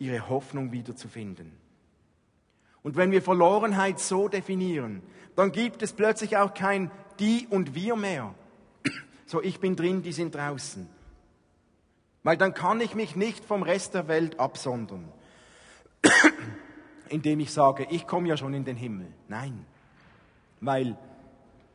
[0.00, 1.52] ihre Hoffnung wiederzufinden.
[2.82, 5.02] Und wenn wir Verlorenheit so definieren,
[5.36, 8.34] dann gibt es plötzlich auch kein die und wir mehr.
[9.26, 10.86] So, ich bin drin, die sind draußen.
[12.22, 15.12] Weil dann kann ich mich nicht vom Rest der Welt absondern
[17.08, 19.06] indem ich sage, ich komme ja schon in den Himmel.
[19.28, 19.64] Nein,
[20.60, 20.98] weil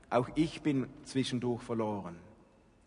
[0.09, 2.17] auch ich bin zwischendurch verloren.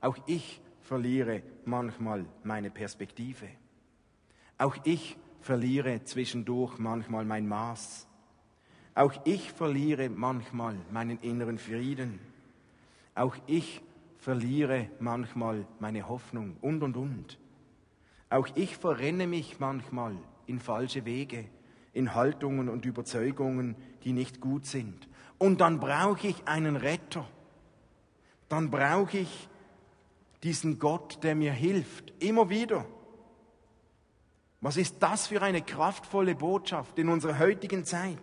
[0.00, 3.48] Auch ich verliere manchmal meine Perspektive.
[4.58, 8.06] Auch ich verliere zwischendurch manchmal mein Maß.
[8.94, 12.18] Auch ich verliere manchmal meinen inneren Frieden.
[13.14, 13.82] Auch ich
[14.18, 17.38] verliere manchmal meine Hoffnung und, und, und.
[18.30, 21.48] Auch ich verrenne mich manchmal in falsche Wege
[21.92, 25.08] in Haltungen und Überzeugungen, die nicht gut sind.
[25.38, 27.28] Und dann brauche ich einen Retter.
[28.48, 29.48] Dann brauche ich
[30.42, 32.86] diesen Gott, der mir hilft, immer wieder.
[34.60, 38.18] Was ist das für eine kraftvolle Botschaft in unserer heutigen Zeit?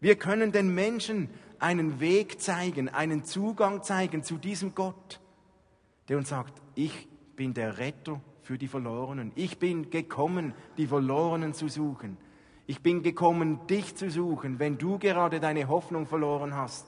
[0.00, 5.20] Wir können den Menschen einen Weg zeigen, einen Zugang zeigen zu diesem Gott,
[6.08, 9.32] der uns sagt, ich bin der Retter für die Verlorenen.
[9.34, 12.16] Ich bin gekommen, die Verlorenen zu suchen.
[12.66, 16.86] Ich bin gekommen, dich zu suchen, wenn du gerade deine Hoffnung verloren hast.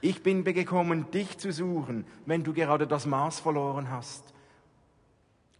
[0.00, 4.32] Ich bin gekommen, dich zu suchen, wenn du gerade das Maß verloren hast.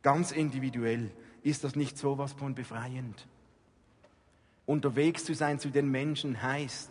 [0.02, 1.10] Ganz individuell
[1.42, 3.26] ist das nicht so was von befreiend.
[4.64, 6.90] Unterwegs zu sein zu den Menschen heißt,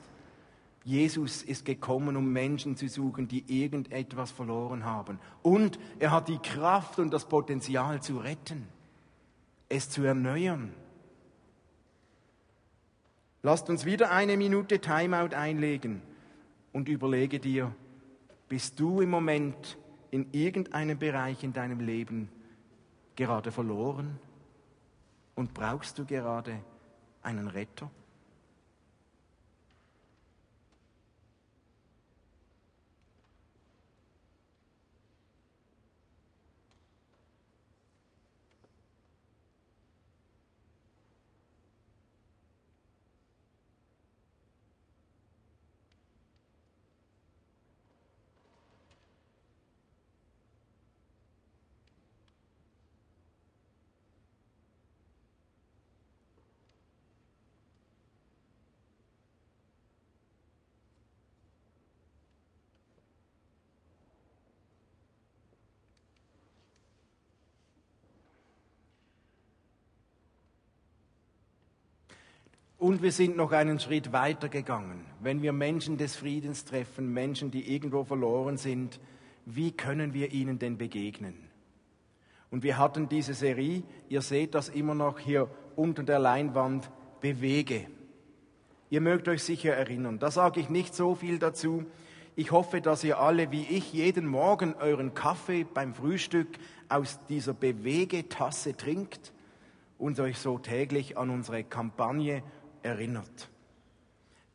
[0.88, 5.20] Jesus ist gekommen, um Menschen zu suchen, die irgendetwas verloren haben.
[5.44, 8.66] Und er hat die Kraft und das Potenzial zu retten,
[9.68, 10.72] es zu erneuern.
[13.44, 16.02] Lasst uns wieder eine Minute Timeout einlegen
[16.72, 17.76] und überlege dir,
[18.48, 19.78] bist du im Moment
[20.10, 22.30] in irgendeinem Bereich in deinem Leben
[23.18, 24.22] gerade verloren
[25.36, 26.62] und brauchst du gerade
[27.24, 27.92] einen Retter?
[72.80, 75.06] Und wir sind noch einen Schritt weiter gegangen.
[75.20, 79.00] Wenn wir Menschen des Friedens treffen, Menschen, die irgendwo verloren sind,
[79.46, 81.34] wie können wir ihnen denn begegnen?
[82.52, 87.88] Und wir hatten diese Serie, ihr seht das immer noch hier unter der Leinwand, bewege.
[88.92, 90.20] Ihr mögt euch sicher erinnern.
[90.20, 91.84] Da sage ich nicht so viel dazu.
[92.36, 97.54] Ich hoffe, dass ihr alle wie ich jeden Morgen euren Kaffee beim Frühstück aus dieser
[97.54, 99.34] Bewegetasse trinkt
[99.98, 102.44] und euch so täglich an unsere Kampagne
[102.88, 103.50] erinnert.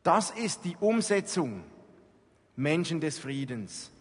[0.01, 1.63] Das ist die Umsetzung
[2.55, 3.91] Menschen des Friedens.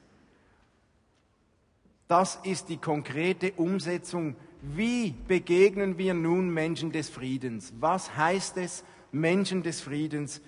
[2.08, 4.34] Das ist die konkrete Umsetzung.
[4.60, 7.72] Wie begegnen wir nun Menschen des Friedens?
[7.78, 10.40] Was heißt es, Menschen des Friedens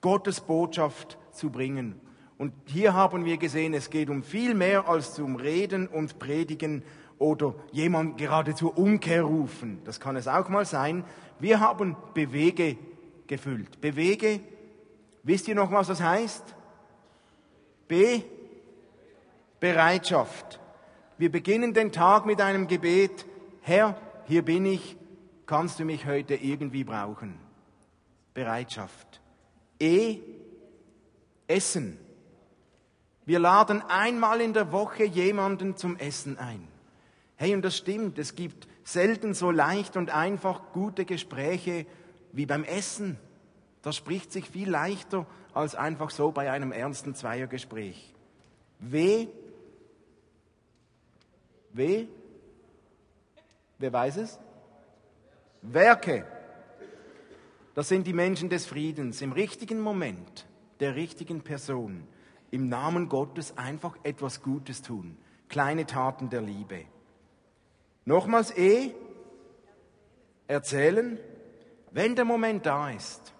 [0.00, 2.00] Gottes Botschaft zu bringen?
[2.38, 6.82] Und hier haben wir gesehen, es geht um viel mehr als zum Reden und Predigen
[7.18, 9.78] oder jemand gerade zur Umkehr rufen.
[9.84, 11.04] Das kann es auch mal sein.
[11.38, 12.78] Wir haben Bewege
[13.30, 13.80] gefüllt.
[13.80, 14.40] Bewege,
[15.22, 16.44] wisst ihr noch, was das heißt?
[17.88, 18.22] B,
[19.60, 20.58] Bereitschaft.
[21.16, 23.24] Wir beginnen den Tag mit einem Gebet.
[23.62, 24.96] Herr, hier bin ich,
[25.46, 27.38] kannst du mich heute irgendwie brauchen?
[28.34, 29.20] Bereitschaft.
[29.78, 30.18] E,
[31.46, 31.98] Essen.
[33.26, 36.66] Wir laden einmal in der Woche jemanden zum Essen ein.
[37.36, 41.86] Hey, und das stimmt, es gibt selten so leicht und einfach gute Gespräche
[42.32, 43.18] wie beim Essen.
[43.82, 48.14] Das spricht sich viel leichter als einfach so bei einem ernsten Zweiergespräch.
[48.78, 49.28] W.
[51.72, 52.06] W.
[53.78, 54.38] Wer weiß es?
[55.62, 56.26] Werke.
[57.74, 59.22] Das sind die Menschen des Friedens.
[59.22, 60.46] Im richtigen Moment,
[60.80, 62.06] der richtigen Person,
[62.50, 65.16] im Namen Gottes einfach etwas Gutes tun.
[65.48, 66.84] Kleine Taten der Liebe.
[68.04, 68.92] Nochmals E.
[70.46, 71.18] Erzählen.
[71.92, 73.32] Wenn der Moment da ist,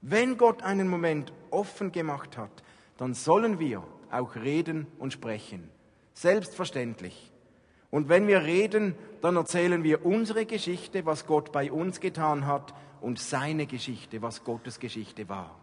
[0.00, 2.62] wenn Gott einen Moment offen gemacht hat,
[2.96, 5.70] dann sollen wir auch reden und sprechen.
[6.14, 7.32] Selbstverständlich.
[7.90, 12.74] Und wenn wir reden, dann erzählen wir unsere Geschichte, was Gott bei uns getan hat,
[13.00, 15.54] und seine Geschichte, was Gottes Geschichte war.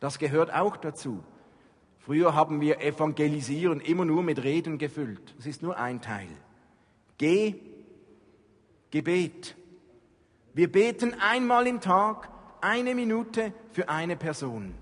[0.00, 1.24] Das gehört auch dazu.
[1.98, 5.34] Früher haben wir Evangelisieren immer nur mit Reden gefüllt.
[5.36, 6.28] Das ist nur ein Teil.
[7.18, 7.56] Geh,
[8.90, 9.56] Gebet.
[10.58, 12.28] Wir beten einmal im Tag
[12.60, 14.74] eine Minute für eine Person.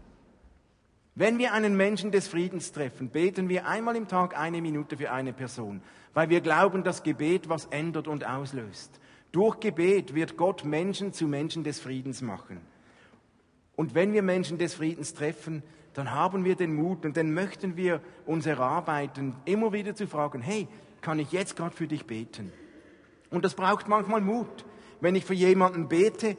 [1.15, 5.12] Wenn wir einen Menschen des Friedens treffen, beten wir einmal im Tag eine Minute für
[5.12, 5.83] eine Person,
[6.15, 8.99] weil wir glauben, dass Gebet was ändert und auslöst.
[9.33, 12.62] Durch Gebet wird Gott Menschen zu Menschen des Friedens machen.
[13.75, 15.62] Und wenn wir Menschen des Friedens treffen,
[15.93, 20.41] dann haben wir den Mut und dann möchten wir uns erarbeiten, immer wieder zu fragen,
[20.41, 20.69] hey,
[21.03, 22.51] kann ich jetzt gerade für dich beten?
[23.29, 24.65] Und das braucht manchmal Mut.
[25.01, 26.37] Wenn ich für jemanden bete,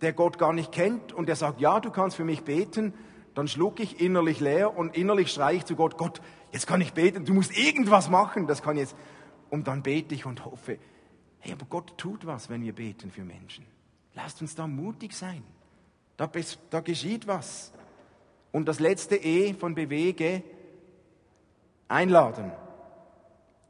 [0.00, 2.94] der Gott gar nicht kennt und der sagt, ja, du kannst für mich beten,
[3.34, 6.20] dann schluck ich innerlich leer und innerlich schreie ich zu Gott, Gott,
[6.52, 8.96] jetzt kann ich beten, du musst irgendwas machen, das kann jetzt.
[9.50, 10.78] Und dann bete ich und hoffe,
[11.38, 13.66] hey, aber Gott tut was, wenn wir beten für Menschen.
[14.14, 15.44] Lasst uns da mutig sein.
[16.16, 16.30] Da,
[16.70, 17.72] da geschieht was.
[18.52, 20.42] Und das letzte E von bewege,
[21.88, 22.52] einladen.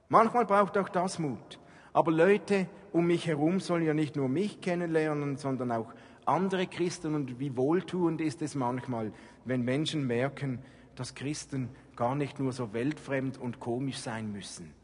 [0.08, 1.58] Manchmal braucht auch das Mut.
[1.96, 5.94] Aber Leute um mich herum sollen ja nicht nur mich kennenlernen, sondern auch
[6.26, 9.12] andere Christen und wie wohltuend ist es manchmal,
[9.46, 10.58] wenn Menschen merken,
[10.94, 14.74] dass Christen gar nicht nur so weltfremd und komisch sein müssen.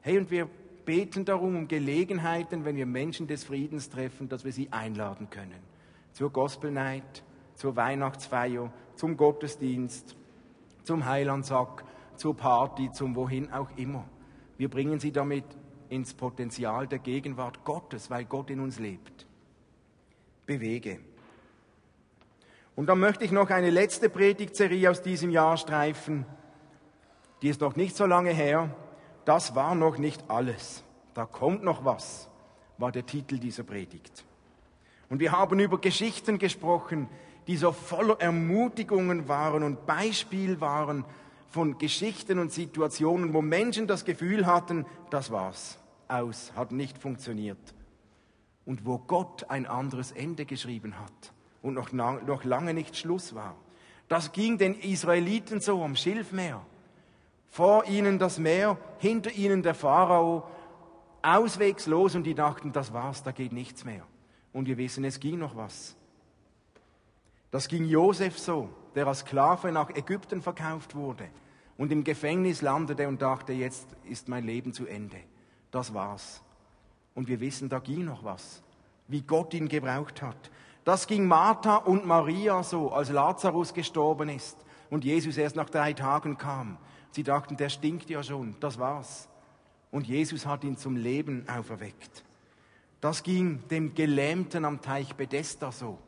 [0.00, 0.48] Hey, und wir
[0.84, 5.60] beten darum um Gelegenheiten, wenn wir Menschen des Friedens treffen, dass wir sie einladen können.
[6.10, 7.22] Zur Gospel Night,
[7.54, 10.16] zur Weihnachtsfeier, zum Gottesdienst,
[10.82, 11.84] zum Heilandsack,
[12.16, 14.04] zur Party, zum wohin auch immer.
[14.58, 15.44] Wir bringen sie damit
[15.90, 19.26] ins Potenzial der Gegenwart Gottes, weil Gott in uns lebt
[20.50, 20.98] bewege.
[22.74, 26.26] Und dann möchte ich noch eine letzte Predigtserie aus diesem Jahr streifen.
[27.40, 28.74] Die ist noch nicht so lange her.
[29.24, 30.82] Das war noch nicht alles.
[31.14, 32.28] Da kommt noch was,
[32.78, 34.24] war der Titel dieser Predigt.
[35.08, 37.08] Und wir haben über Geschichten gesprochen,
[37.46, 41.04] die so voller Ermutigungen waren und Beispiel waren
[41.48, 45.78] von Geschichten und Situationen, wo Menschen das Gefühl hatten, das war's,
[46.10, 47.74] aus, hat nicht funktioniert
[48.64, 51.32] und wo Gott ein anderes Ende geschrieben hat
[51.62, 53.56] und noch, noch lange nicht Schluss war.
[54.08, 56.64] Das ging den Israeliten so am Schilfmeer.
[57.48, 60.48] Vor ihnen das Meer, hinter ihnen der Pharao,
[61.22, 64.06] auswegslos und die dachten, das war's, da geht nichts mehr.
[64.52, 65.96] Und wir wissen, es ging noch was.
[67.50, 71.28] Das ging Josef so, der als Sklave nach Ägypten verkauft wurde
[71.76, 75.16] und im Gefängnis landete und dachte, jetzt ist mein Leben zu Ende.
[75.70, 76.42] Das war's.
[77.14, 78.62] Und wir wissen, da ging noch was,
[79.08, 80.50] wie Gott ihn gebraucht hat.
[80.84, 84.56] Das ging Martha und Maria so, als Lazarus gestorben ist
[84.88, 86.78] und Jesus erst nach drei Tagen kam.
[87.12, 89.28] Sie dachten, der stinkt ja schon, das war's.
[89.90, 92.24] Und Jesus hat ihn zum Leben auferweckt.
[93.00, 95.98] Das ging dem Gelähmten am Teich Bethesda so,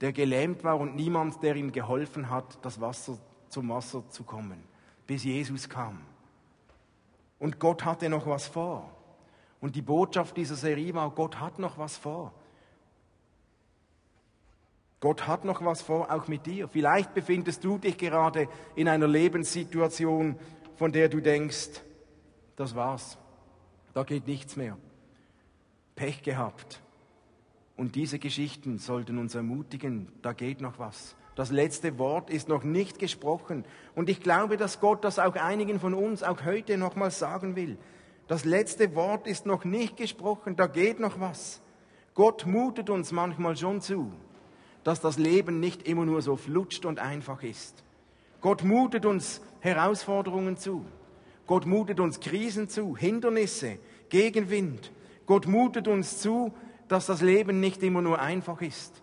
[0.00, 4.62] der gelähmt war und niemand, der ihm geholfen hat, das Wasser zum Wasser zu kommen,
[5.06, 6.00] bis Jesus kam.
[7.40, 8.88] Und Gott hatte noch was vor.
[9.60, 12.32] Und die Botschaft dieser Serie war, Gott hat noch was vor.
[15.00, 16.68] Gott hat noch was vor, auch mit dir.
[16.68, 20.38] Vielleicht befindest du dich gerade in einer Lebenssituation,
[20.76, 21.80] von der du denkst,
[22.56, 23.16] das war's,
[23.94, 24.76] da geht nichts mehr.
[25.96, 26.82] Pech gehabt.
[27.76, 31.16] Und diese Geschichten sollten uns ermutigen, da geht noch was.
[31.40, 33.64] Das letzte Wort ist noch nicht gesprochen.
[33.94, 37.78] Und ich glaube, dass Gott das auch einigen von uns auch heute nochmal sagen will.
[38.28, 41.62] Das letzte Wort ist noch nicht gesprochen, da geht noch was.
[42.12, 44.12] Gott mutet uns manchmal schon zu,
[44.84, 47.84] dass das Leben nicht immer nur so flutscht und einfach ist.
[48.42, 50.84] Gott mutet uns Herausforderungen zu.
[51.46, 53.78] Gott mutet uns Krisen zu, Hindernisse,
[54.10, 54.92] Gegenwind.
[55.24, 56.52] Gott mutet uns zu,
[56.88, 59.02] dass das Leben nicht immer nur einfach ist.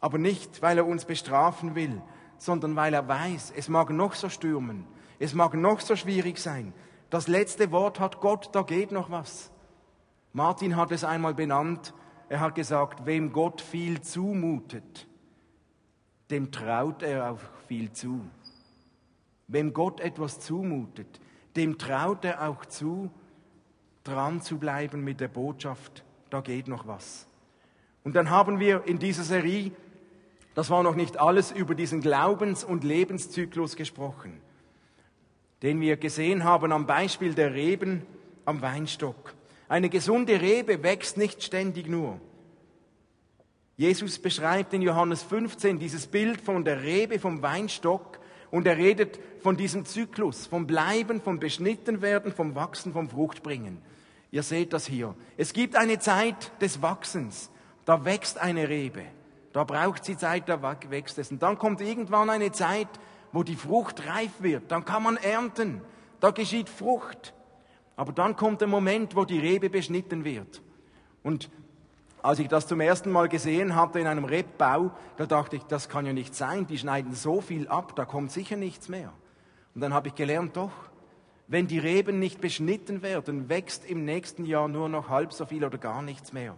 [0.00, 2.00] Aber nicht, weil er uns bestrafen will,
[2.38, 4.86] sondern weil er weiß, es mag noch so stürmen,
[5.18, 6.72] es mag noch so schwierig sein.
[7.10, 9.50] Das letzte Wort hat Gott, da geht noch was.
[10.32, 11.94] Martin hat es einmal benannt,
[12.28, 15.08] er hat gesagt, wem Gott viel zumutet,
[16.30, 18.20] dem traut er auch viel zu.
[19.46, 21.20] Wem Gott etwas zumutet,
[21.56, 23.10] dem traut er auch zu,
[24.04, 27.26] dran zu bleiben mit der Botschaft, da geht noch was.
[28.04, 29.72] Und dann haben wir in dieser Serie,
[30.58, 34.40] das war noch nicht alles, über diesen Glaubens- und Lebenszyklus gesprochen,
[35.62, 38.02] den wir gesehen haben am Beispiel der Reben
[38.44, 39.34] am Weinstock.
[39.68, 42.20] Eine gesunde Rebe wächst nicht ständig nur.
[43.76, 48.18] Jesus beschreibt in Johannes 15 dieses Bild von der Rebe vom Weinstock
[48.50, 53.78] und er redet von diesem Zyklus, vom Bleiben, vom Beschnittenwerden, vom Wachsen, vom Fruchtbringen.
[54.32, 55.14] Ihr seht das hier.
[55.36, 57.48] Es gibt eine Zeit des Wachsens.
[57.84, 59.04] Da wächst eine Rebe.
[59.58, 61.32] Da braucht sie Zeit, da wächst es.
[61.32, 62.86] Und dann kommt irgendwann eine Zeit,
[63.32, 64.70] wo die Frucht reif wird.
[64.70, 65.80] Dann kann man ernten.
[66.20, 67.34] Da geschieht Frucht.
[67.96, 70.62] Aber dann kommt der Moment, wo die Rebe beschnitten wird.
[71.24, 71.50] Und
[72.22, 75.88] als ich das zum ersten Mal gesehen hatte in einem Rebbau, da dachte ich, das
[75.88, 79.12] kann ja nicht sein, die schneiden so viel ab, da kommt sicher nichts mehr.
[79.74, 80.70] Und dann habe ich gelernt, doch,
[81.48, 85.64] wenn die Reben nicht beschnitten werden, wächst im nächsten Jahr nur noch halb so viel
[85.64, 86.54] oder gar nichts mehr.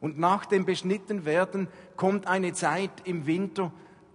[0.00, 3.72] Und nach dem Beschnittenwerden kommt eine Zeit im Winter,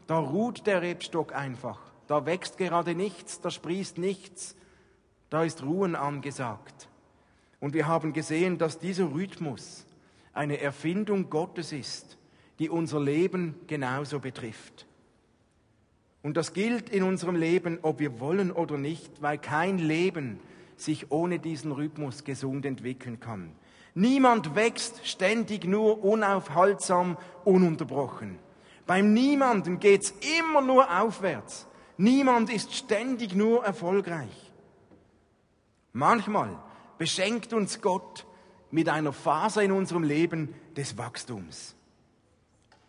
[0.08, 1.80] da ruht der Rebstock einfach.
[2.08, 4.56] Da wächst gerade nichts, da sprießt nichts.
[5.30, 6.90] Da ist Ruhen angesagt.
[7.60, 9.86] Und wir haben gesehen, dass dieser Rhythmus
[10.34, 12.18] eine Erfindung Gottes ist,
[12.60, 14.86] die unser Leben genauso betrifft.
[16.22, 20.40] Und das gilt in unserem Leben, ob wir wollen oder nicht, weil kein Leben
[20.76, 23.52] sich ohne diesen Rhythmus gesund entwickeln kann.
[23.96, 28.38] Niemand wächst ständig nur unaufhaltsam, ununterbrochen.
[28.86, 31.66] Beim Niemanden geht's immer nur aufwärts.
[31.98, 34.52] Niemand ist ständig nur erfolgreich.
[35.94, 36.58] Manchmal
[36.98, 38.26] beschenkt uns Gott
[38.70, 41.74] mit einer Phase in unserem Leben des Wachstums.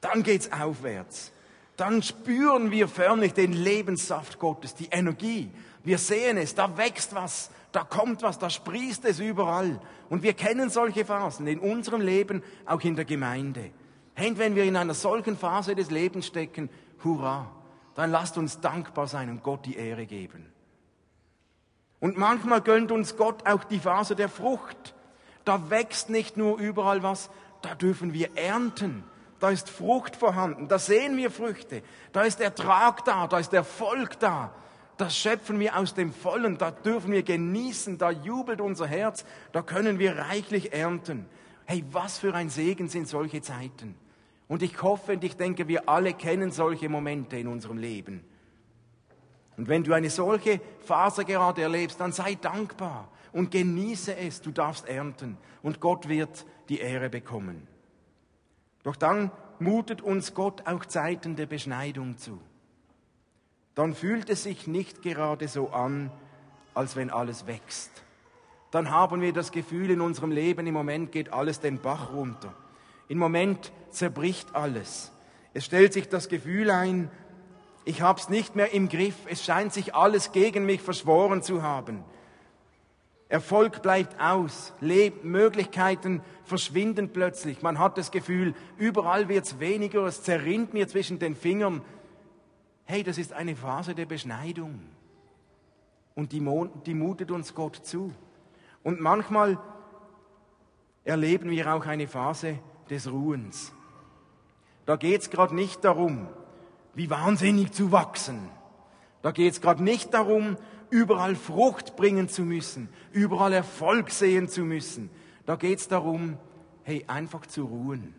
[0.01, 1.31] Dann geht's aufwärts.
[1.77, 5.51] Dann spüren wir förmlich den Lebenssaft Gottes, die Energie.
[5.85, 9.79] Wir sehen es, da wächst was, da kommt was, da sprießt es überall.
[10.09, 13.71] Und wir kennen solche Phasen in unserem Leben, auch in der Gemeinde.
[14.15, 16.71] Hey, wenn wir in einer solchen Phase des Lebens stecken,
[17.05, 17.51] hurra,
[17.95, 20.51] dann lasst uns dankbar sein und Gott die Ehre geben.
[22.01, 24.95] Und manchmal gönnt uns Gott auch die Phase der Frucht.
[25.45, 27.29] Da wächst nicht nur überall was,
[27.61, 29.05] da dürfen wir ernten.
[29.39, 34.19] Da ist Frucht vorhanden, da sehen wir Früchte, da ist Ertrag da, da ist Erfolg
[34.19, 34.55] da.
[34.97, 39.61] Das schöpfen wir aus dem Vollen, da dürfen wir genießen, da jubelt unser Herz, da
[39.61, 41.27] können wir reichlich ernten.
[41.67, 43.95] Hey, was für ein Segen sind solche Zeiten.
[44.49, 48.25] Und ich hoffe und ich denke, wir alle kennen solche Momente in unserem Leben.
[49.57, 54.41] Und wenn du eine solche Phase gerade erlebst, dann sei dankbar und genieße es.
[54.41, 57.67] Du darfst ernten und Gott wird die Ehre bekommen.
[58.83, 62.41] Doch dann mutet uns Gott auch Zeiten der Beschneidung zu.
[63.77, 66.11] Dann fühlt es sich nicht gerade so an,
[66.75, 67.91] als wenn alles wächst.
[68.73, 72.53] Dann haben wir das Gefühl in unserem Leben, im Moment geht alles den Bach runter.
[73.07, 75.13] Im Moment zerbricht alles.
[75.55, 77.11] Es stellt sich das Gefühl ein,
[77.85, 79.15] ich habe es nicht mehr im Griff.
[79.27, 82.03] Es scheint sich alles gegen mich verschworen zu haben.
[83.29, 87.63] Erfolg bleibt aus, Leb Möglichkeiten verschwinden plötzlich.
[87.63, 91.83] Man hat das Gefühl, überall wird's weniger, es zerrinnt mir zwischen den Fingern.
[92.89, 94.81] Hey, das ist eine Phase der Beschneidung.
[96.15, 96.43] Und die,
[96.87, 98.13] die mutet uns Gott zu.
[98.85, 99.59] Und manchmal
[101.05, 103.73] erleben wir auch eine Phase des Ruhens.
[104.87, 106.29] Da geht's gerade nicht darum,
[106.95, 108.49] wie wahnsinnig zu wachsen.
[109.21, 110.57] Da geht's gerade nicht darum,
[110.89, 115.11] überall Frucht bringen zu müssen, überall Erfolg sehen zu müssen.
[115.45, 116.39] Da geht's darum,
[116.85, 118.15] hey, einfach zu ruhen,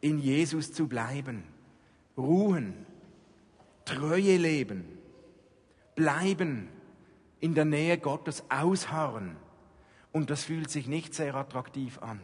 [0.00, 1.44] in Jesus zu bleiben,
[2.16, 2.86] ruhen,
[3.90, 4.84] Treue leben,
[5.96, 6.68] bleiben
[7.40, 9.36] in der Nähe Gottes, ausharren.
[10.12, 12.20] Und das fühlt sich nicht sehr attraktiv an.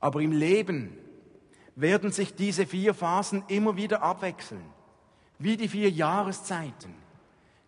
[0.00, 0.98] Aber im Leben
[1.74, 4.64] werden sich diese vier Phasen immer wieder abwechseln,
[5.38, 6.94] wie die vier Jahreszeiten.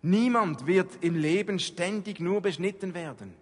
[0.03, 3.35] Niemand wird im Leben ständig nur beschnitten werden.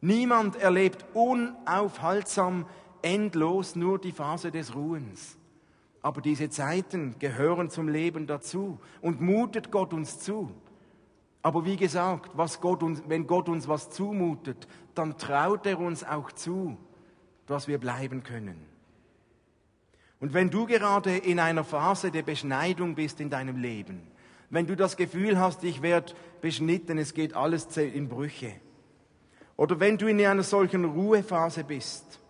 [0.00, 2.66] Niemand erlebt unaufhaltsam
[3.02, 5.38] endlos nur die Phase des Ruhens.
[6.06, 10.52] Aber diese Zeiten gehören zum Leben dazu und mutet Gott uns zu.
[11.42, 16.04] Aber wie gesagt, was Gott uns, wenn Gott uns was zumutet, dann traut er uns
[16.04, 16.76] auch zu,
[17.46, 18.56] dass wir bleiben können.
[20.20, 24.02] Und wenn du gerade in einer Phase der Beschneidung bist in deinem Leben,
[24.48, 28.52] wenn du das Gefühl hast, ich werde beschnitten, es geht alles in Brüche,
[29.56, 32.20] oder wenn du in einer solchen Ruhephase bist,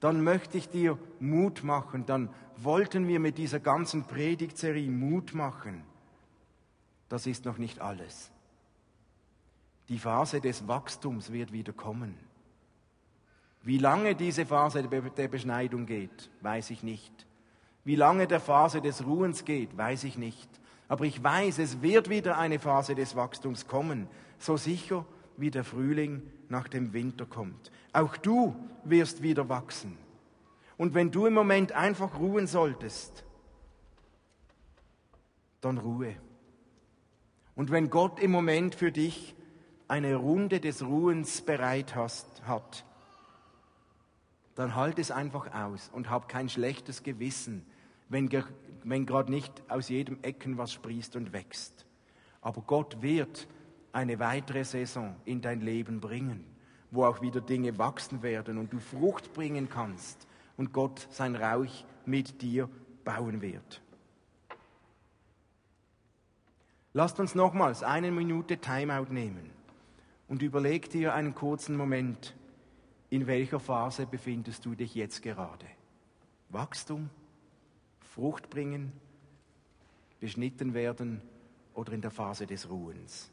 [0.00, 2.30] dann möchte ich dir Mut machen, dann
[2.64, 5.82] wollten wir mit dieser ganzen Predigtserie Mut machen.
[7.08, 8.30] Das ist noch nicht alles.
[9.88, 12.14] Die Phase des Wachstums wird wieder kommen.
[13.62, 17.26] Wie lange diese Phase der Beschneidung geht, weiß ich nicht.
[17.84, 20.48] Wie lange der Phase des Ruhens geht, weiß ich nicht.
[20.88, 24.08] Aber ich weiß, es wird wieder eine Phase des Wachstums kommen,
[24.38, 25.04] so sicher
[25.36, 27.70] wie der Frühling nach dem Winter kommt.
[27.92, 28.54] Auch du
[28.84, 29.96] wirst wieder wachsen.
[30.80, 33.22] Und wenn du im Moment einfach ruhen solltest,
[35.60, 36.16] dann Ruhe.
[37.54, 39.36] Und wenn Gott im Moment für dich
[39.88, 42.86] eine Runde des Ruhens bereit hast, hat,
[44.54, 47.66] dann halt es einfach aus und hab kein schlechtes Gewissen,
[48.08, 48.30] wenn,
[48.82, 51.84] wenn gerade nicht aus jedem Ecken was sprießt und wächst.
[52.40, 53.48] Aber Gott wird
[53.92, 56.42] eine weitere Saison in dein Leben bringen,
[56.90, 60.26] wo auch wieder Dinge wachsen werden und du Frucht bringen kannst
[60.60, 62.68] und Gott sein Reich mit dir
[63.02, 63.80] bauen wird.
[66.92, 69.48] Lasst uns nochmals eine Minute Timeout nehmen
[70.28, 72.36] und überleg dir einen kurzen Moment,
[73.08, 75.64] in welcher Phase befindest du dich jetzt gerade?
[76.50, 77.08] Wachstum,
[78.00, 78.92] Frucht bringen,
[80.20, 81.22] beschnitten werden
[81.72, 83.30] oder in der Phase des Ruhens?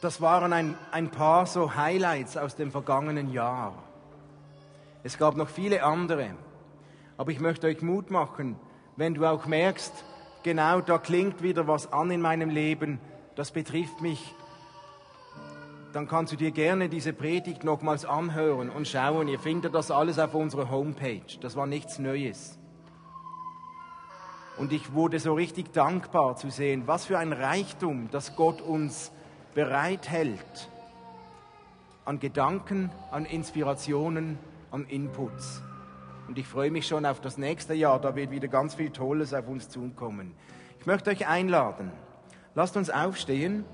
[0.00, 3.74] Das waren ein, ein paar so Highlights aus dem vergangenen Jahr.
[5.02, 6.30] Es gab noch viele andere.
[7.16, 8.56] Aber ich möchte euch Mut machen,
[8.96, 9.92] wenn du auch merkst,
[10.44, 13.00] genau da klingt wieder was an in meinem Leben,
[13.34, 14.34] das betrifft mich,
[15.92, 19.26] dann kannst du dir gerne diese Predigt nochmals anhören und schauen.
[19.26, 21.38] Ihr findet das alles auf unserer Homepage.
[21.40, 22.56] Das war nichts Neues.
[24.58, 29.10] Und ich wurde so richtig dankbar zu sehen, was für ein Reichtum, das Gott uns
[29.54, 30.68] bereithält
[32.04, 34.38] an Gedanken, an Inspirationen,
[34.70, 35.62] an Inputs.
[36.26, 39.32] Und ich freue mich schon auf das nächste Jahr, da wird wieder ganz viel Tolles
[39.34, 40.34] auf uns zukommen.
[40.80, 41.90] Ich möchte euch einladen,
[42.54, 43.64] lasst uns aufstehen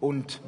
[0.00, 0.40] und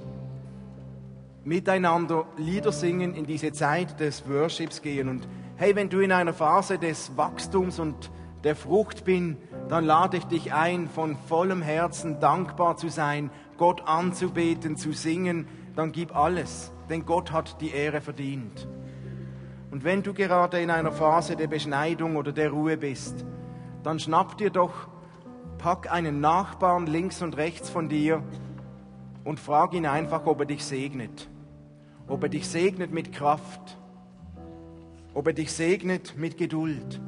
[1.45, 5.09] miteinander Lieder singen, in diese Zeit des Worships gehen.
[5.09, 5.27] Und
[5.57, 8.11] hey, wenn du in einer Phase des Wachstums und
[8.45, 9.37] der Frucht bin,
[9.69, 15.47] dann lade ich dich ein, von vollem Herzen dankbar zu sein Gott anzubeten, zu singen,
[15.75, 18.69] dann gib alles, denn Gott hat die Ehre verdient.
[19.71, 23.27] Und wenn du gerade in einer Phase der Beschneidung oder der Ruhe bist,
[23.83, 24.89] dann schnapp dir doch,
[25.59, 28.23] pack einen Nachbarn links und rechts von dir
[29.25, 31.29] und frag ihn einfach, ob er dich segnet.
[32.09, 33.79] ob er dich segnet mit Kraft,
[35.14, 37.01] ob er dich segnet mit Geduld.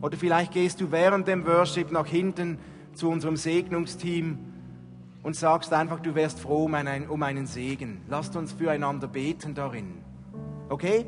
[0.00, 2.58] Oder vielleicht gehst du während dem Worship nach hinten
[2.94, 4.38] zu unserem Segnungsteam
[5.22, 8.02] und sagst einfach, du wärst froh um einen, um einen Segen.
[8.08, 9.98] Lasst uns füreinander beten darin.
[10.68, 11.06] Okay?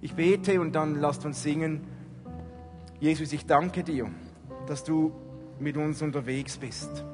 [0.00, 1.82] Ich bete und dann lasst uns singen.
[3.00, 4.10] Jesus, ich danke dir,
[4.66, 5.12] dass du
[5.60, 7.04] mit uns unterwegs bist.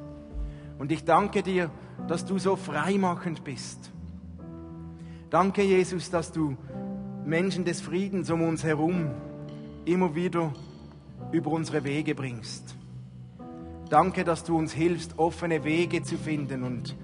[0.79, 1.71] Und ich danke dir,
[2.09, 3.93] dass du so freimachend bist.
[5.29, 6.57] Danke, Jesus, dass du
[7.25, 9.11] Menschen des Friedens um uns herum
[9.93, 10.53] immer wieder
[11.33, 12.77] über unsere Wege bringst.
[13.89, 16.97] Danke, dass du uns hilfst, offene Wege zu finden und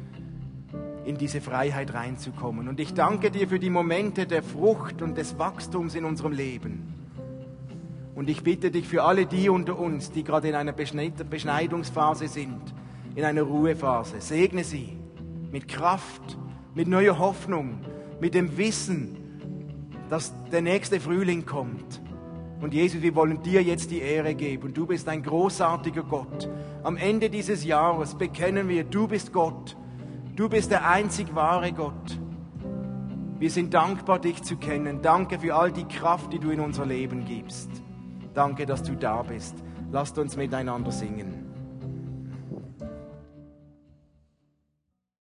[1.04, 2.68] in diese Freiheit reinzukommen.
[2.68, 6.94] Und ich danke dir für die Momente der Frucht und des Wachstums in unserem Leben.
[8.14, 12.60] Und ich bitte dich für alle die unter uns, die gerade in einer Beschneidungsphase sind,
[13.14, 14.96] in einer Ruhephase, segne sie
[15.50, 16.38] mit Kraft,
[16.74, 17.80] mit neuer Hoffnung,
[18.20, 19.16] mit dem Wissen,
[20.08, 22.00] dass der nächste Frühling kommt.
[22.60, 24.72] Und Jesus, wir wollen dir jetzt die Ehre geben.
[24.72, 26.48] Du bist ein großartiger Gott.
[26.82, 29.76] Am Ende dieses Jahres bekennen wir, du bist Gott.
[30.34, 32.18] Du bist der einzig wahre Gott.
[33.38, 35.02] Wir sind dankbar, dich zu kennen.
[35.02, 37.70] Danke für all die Kraft, die du in unser Leben gibst.
[38.32, 39.54] Danke, dass du da bist.
[39.92, 41.45] Lasst uns miteinander singen.